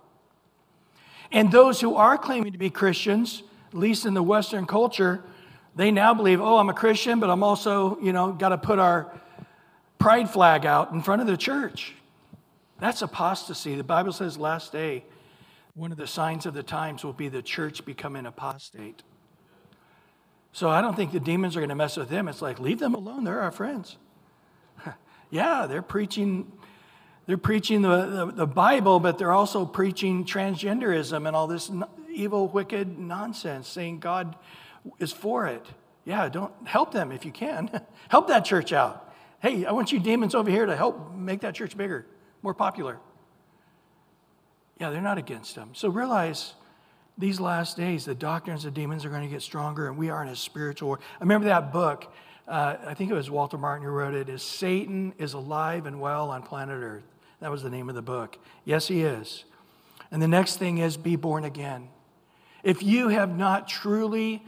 [1.31, 5.23] And those who are claiming to be Christians, at least in the Western culture,
[5.75, 8.79] they now believe, oh, I'm a Christian, but I'm also, you know, got to put
[8.79, 9.12] our
[9.99, 11.95] pride flag out in front of the church.
[12.83, 13.76] That's apostasy.
[13.76, 15.05] The Bible says last day,
[15.74, 19.05] one of the signs of the times will be the church becoming apostate.
[20.51, 22.26] So I don't think the demons are going to mess with them.
[22.26, 23.22] It's like, leave them alone.
[23.22, 23.99] They're our friends.
[25.30, 26.51] yeah, they're preaching.
[27.26, 31.70] They're preaching the, the, the, Bible, but they're also preaching transgenderism and all this
[32.11, 34.35] evil, wicked nonsense, saying God
[34.99, 35.64] is for it.
[36.05, 37.80] Yeah, don't help them if you can.
[38.09, 39.14] help that church out.
[39.41, 42.07] Hey, I want you demons over here to help make that church bigger
[42.43, 42.99] more popular.
[44.78, 45.70] Yeah, they're not against them.
[45.74, 46.55] So realize
[47.18, 50.22] these last days, the doctrines of demons are going to get stronger, and we are
[50.22, 50.99] in a spiritual war.
[51.20, 52.12] I remember that book.
[52.49, 54.28] Uh, I think it was Walter Martin who wrote it.
[54.28, 57.05] Is Satan is alive and well on planet Earth?
[57.40, 58.38] That was the name of the book.
[58.64, 59.45] Yes, he is.
[60.11, 61.88] And the next thing is be born again.
[62.62, 64.45] If you have not truly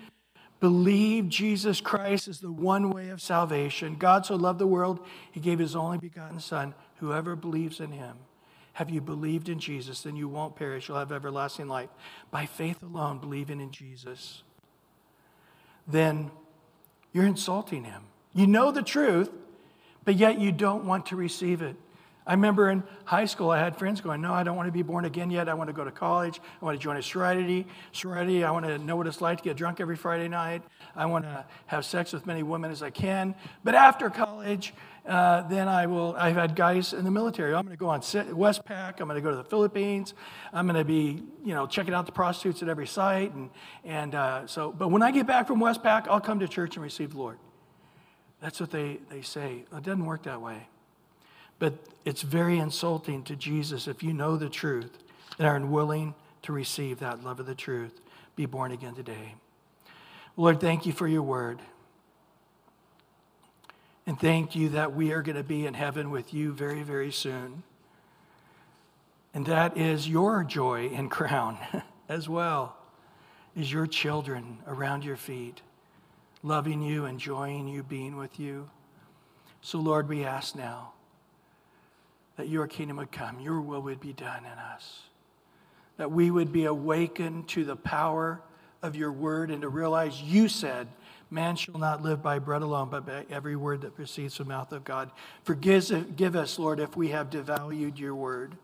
[0.61, 5.41] believed Jesus Christ is the one way of salvation, God so loved the world, he
[5.41, 6.75] gave his only begotten Son
[7.05, 8.17] Whoever believes in him,
[8.73, 10.89] have you believed in Jesus, then you won't perish.
[10.89, 11.91] You'll have everlasting life.
[12.31, 14.43] By faith alone, believing in Jesus,
[15.87, 16.31] then
[17.13, 18.05] you're insulting him.
[18.33, 19.31] You know the truth,
[20.07, 21.77] but yet you don't want to receive it.
[22.27, 24.83] I remember in high school, I had friends going, No, I don't want to be
[24.83, 25.49] born again yet.
[25.49, 26.41] I want to go to college.
[26.61, 27.67] I want to join a sorority.
[27.93, 30.63] Sorority, I want to know what it's like to get drunk every Friday night.
[30.97, 33.35] I want to have sex with many women as I can.
[33.63, 34.73] But after college,
[35.07, 36.17] uh, then I will.
[36.17, 37.55] I've had guys in the military.
[37.55, 39.01] I'm going to go on Westpac.
[39.01, 40.15] I'm going to go to the Philippines.
[40.51, 43.35] I'm going to be, you know, checking out the prostitutes at every site.
[43.35, 43.51] And,
[43.85, 46.83] and uh, so, but when I get back from Westpac, I'll come to church and
[46.83, 47.39] receive the Lord.
[48.41, 49.65] That's what they, they say.
[49.77, 50.69] It doesn't work that way.
[51.59, 51.75] But
[52.05, 54.99] it's very insulting to Jesus if you know the truth
[55.39, 58.01] and are unwilling to receive that love of the truth.
[58.37, 59.35] Be born again today.
[60.37, 61.61] Lord, thank you for your word.
[64.07, 67.11] And thank you that we are going to be in heaven with you very, very
[67.11, 67.63] soon.
[69.33, 71.59] And that is your joy and crown
[72.09, 72.77] as well,
[73.57, 75.63] is your children around your feet,
[76.43, 78.69] loving you, enjoying you, being with you.
[79.63, 80.94] So, Lord, we ask now
[82.37, 85.03] that your kingdom would come, your will would be done in us,
[85.97, 88.41] that we would be awakened to the power
[88.83, 90.89] of your word and to realize you said,
[91.31, 94.55] Man shall not live by bread alone, but by every word that proceeds from the
[94.55, 95.11] mouth of God.
[95.43, 98.57] Forgive give us, Lord, if we have devalued your word.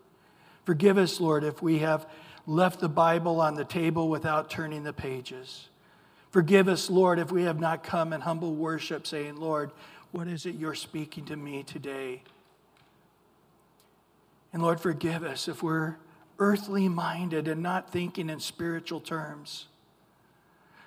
[0.64, 2.06] Forgive us, Lord, if we have
[2.46, 5.68] left the Bible on the table without turning the pages.
[6.30, 9.72] Forgive us, Lord, if we have not come in humble worship saying, Lord,
[10.12, 12.22] what is it you're speaking to me today?
[14.52, 15.96] And Lord, forgive us if we're
[16.38, 19.66] earthly minded and not thinking in spiritual terms.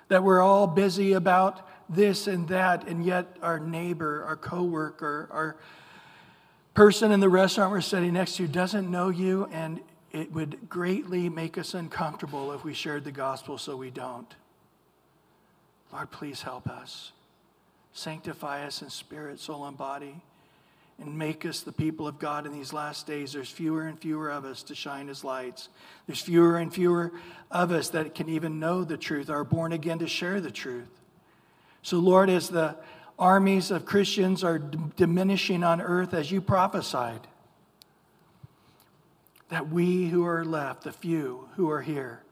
[0.08, 5.56] That we're all busy about this and that, and yet our neighbor, our coworker, our
[6.74, 9.80] person in the restaurant we're sitting next to doesn't know you, and
[10.12, 14.34] it would greatly make us uncomfortable if we shared the gospel, so we don't.
[15.92, 17.12] Lord, please help us.
[17.92, 20.20] Sanctify us in spirit, soul, and body
[20.98, 23.32] and make us the people of God in these last days.
[23.32, 25.68] There's fewer and fewer of us to shine as lights.
[26.06, 27.12] There's fewer and fewer
[27.50, 30.90] of us that can even know the truth, are born again to share the truth.
[31.82, 32.76] So, Lord, as the
[33.18, 37.26] armies of Christians are d- diminishing on earth as you prophesied,
[39.48, 42.22] that we who are left, the few who are here,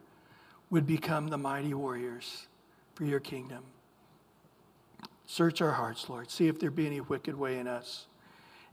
[0.71, 2.47] would become the mighty warriors
[2.95, 3.65] for your kingdom.
[5.27, 6.31] Search our hearts, Lord.
[6.31, 8.07] See if there be any wicked way in us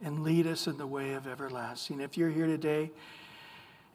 [0.02, 2.00] and lead us in the way of everlasting.
[2.00, 2.92] If you're here today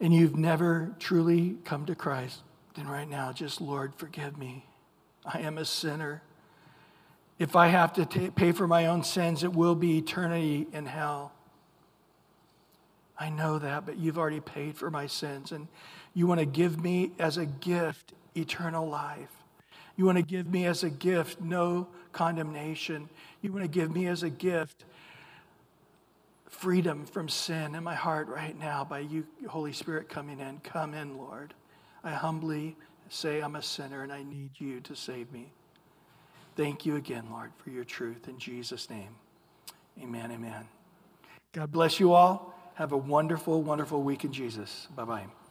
[0.00, 2.40] and you've never truly come to Christ,
[2.74, 4.66] then right now, just Lord, forgive me.
[5.24, 6.22] I am a sinner.
[7.38, 10.86] If I have to ta pay for my own sins, it will be eternity in
[10.86, 11.32] hell.
[13.18, 15.68] I know that, but you've already paid for my sins, and
[16.14, 19.30] you want to give me as a gift eternal life.
[19.96, 23.08] You want to give me as a gift no condemnation.
[23.40, 24.84] You want to give me as a gift
[26.54, 30.58] freedom from sin in my heart right now by you, Holy Spirit, coming in.
[30.60, 31.52] Come in, Lord.
[32.02, 32.76] I humbly
[33.08, 35.52] say I'm a sinner and I need you to save me.
[36.56, 38.28] Thank you again, Lord, for your truth.
[38.28, 39.16] In Jesus' name,
[40.00, 40.68] amen, amen.
[41.52, 42.54] God bless you all.
[42.74, 44.88] Have a wonderful, wonderful week in Jesus.
[44.94, 45.43] Bye bye.